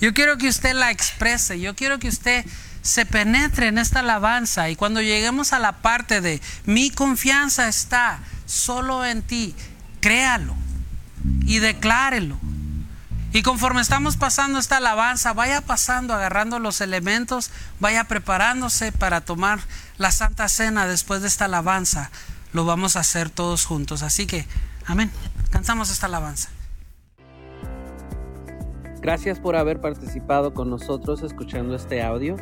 Yo 0.00 0.14
quiero 0.14 0.38
que 0.38 0.48
usted 0.48 0.72
la 0.72 0.90
exprese. 0.90 1.60
Yo 1.60 1.76
quiero 1.76 1.98
que 1.98 2.08
usted 2.08 2.46
se 2.80 3.04
penetre 3.04 3.68
en 3.68 3.76
esta 3.76 4.00
alabanza. 4.00 4.70
Y 4.70 4.76
cuando 4.76 5.02
lleguemos 5.02 5.52
a 5.52 5.58
la 5.58 5.82
parte 5.82 6.22
de 6.22 6.40
mi 6.64 6.90
confianza 6.90 7.68
está 7.68 8.20
solo 8.46 9.04
en 9.04 9.20
ti, 9.22 9.54
créalo 10.00 10.54
y 11.44 11.58
declárelo. 11.58 12.38
Y 13.30 13.42
conforme 13.42 13.82
estamos 13.82 14.16
pasando 14.16 14.58
esta 14.58 14.78
alabanza, 14.78 15.34
vaya 15.34 15.60
pasando, 15.60 16.14
agarrando 16.14 16.58
los 16.58 16.80
elementos, 16.80 17.50
vaya 17.78 18.04
preparándose 18.04 18.90
para 18.90 19.20
tomar 19.20 19.60
la 19.98 20.10
Santa 20.12 20.48
Cena 20.48 20.86
después 20.86 21.20
de 21.20 21.28
esta 21.28 21.44
alabanza. 21.44 22.10
Lo 22.54 22.64
vamos 22.64 22.96
a 22.96 23.00
hacer 23.00 23.28
todos 23.28 23.66
juntos. 23.66 24.02
Así 24.02 24.26
que, 24.26 24.46
amén. 24.86 25.10
Cansamos 25.50 25.90
esta 25.90 26.06
alabanza. 26.06 26.48
Gracias 29.02 29.38
por 29.38 29.56
haber 29.56 29.80
participado 29.80 30.54
con 30.54 30.70
nosotros 30.70 31.22
escuchando 31.22 31.74
este 31.74 32.02
audio. 32.02 32.36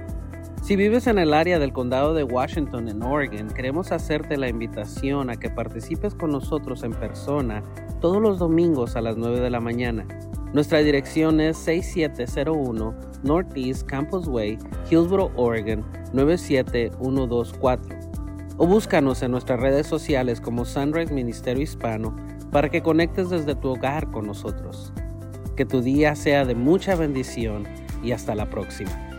Si 0.63 0.75
vives 0.75 1.07
en 1.07 1.19
el 1.19 1.35
área 1.35 1.59
del 1.59 1.73
condado 1.73 2.15
de 2.15 2.25
Washington, 2.25 2.89
en 2.89 3.03
Oregon, 3.03 3.49
queremos 3.51 3.93
hacerte 3.93 4.37
la 4.37 4.49
invitación 4.49 5.31
a 5.31 5.37
que 5.37 5.51
participes 5.51 6.15
con 6.15 6.31
nosotros 6.31 6.83
en 6.83 6.93
persona 6.93 7.63
todos 8.01 8.23
los 8.23 8.39
domingos 8.39 8.97
a 8.97 9.01
las 9.01 9.17
9 9.17 9.41
de 9.41 9.51
la 9.51 9.61
mañana. 9.61 10.07
Nuestra 10.57 10.79
dirección 10.79 11.39
es 11.39 11.59
6701 11.59 12.95
Northeast 13.25 13.87
Campus 13.87 14.27
Way, 14.27 14.57
Hillsboro, 14.91 15.31
Oregon 15.37 15.85
97124. 16.15 17.99
O 18.57 18.67
búscanos 18.67 19.23
en 19.23 19.33
nuestras 19.33 19.61
redes 19.61 19.87
sociales 19.87 20.41
como 20.41 20.65
Sunrise 20.65 21.13
Ministerio 21.13 21.63
Hispano 21.63 22.17
para 22.53 22.71
que 22.71 22.81
conectes 22.81 23.29
desde 23.29 23.55
tu 23.55 23.69
hogar 23.69 24.11
con 24.11 24.27
nosotros. 24.27 24.95
Que 25.57 25.67
tu 25.67 25.83
día 25.83 26.15
sea 26.15 26.47
de 26.47 26.55
mucha 26.55 26.97
bendición 26.97 27.69
y 28.03 28.13
hasta 28.13 28.35
la 28.35 28.49
próxima. 28.49 29.16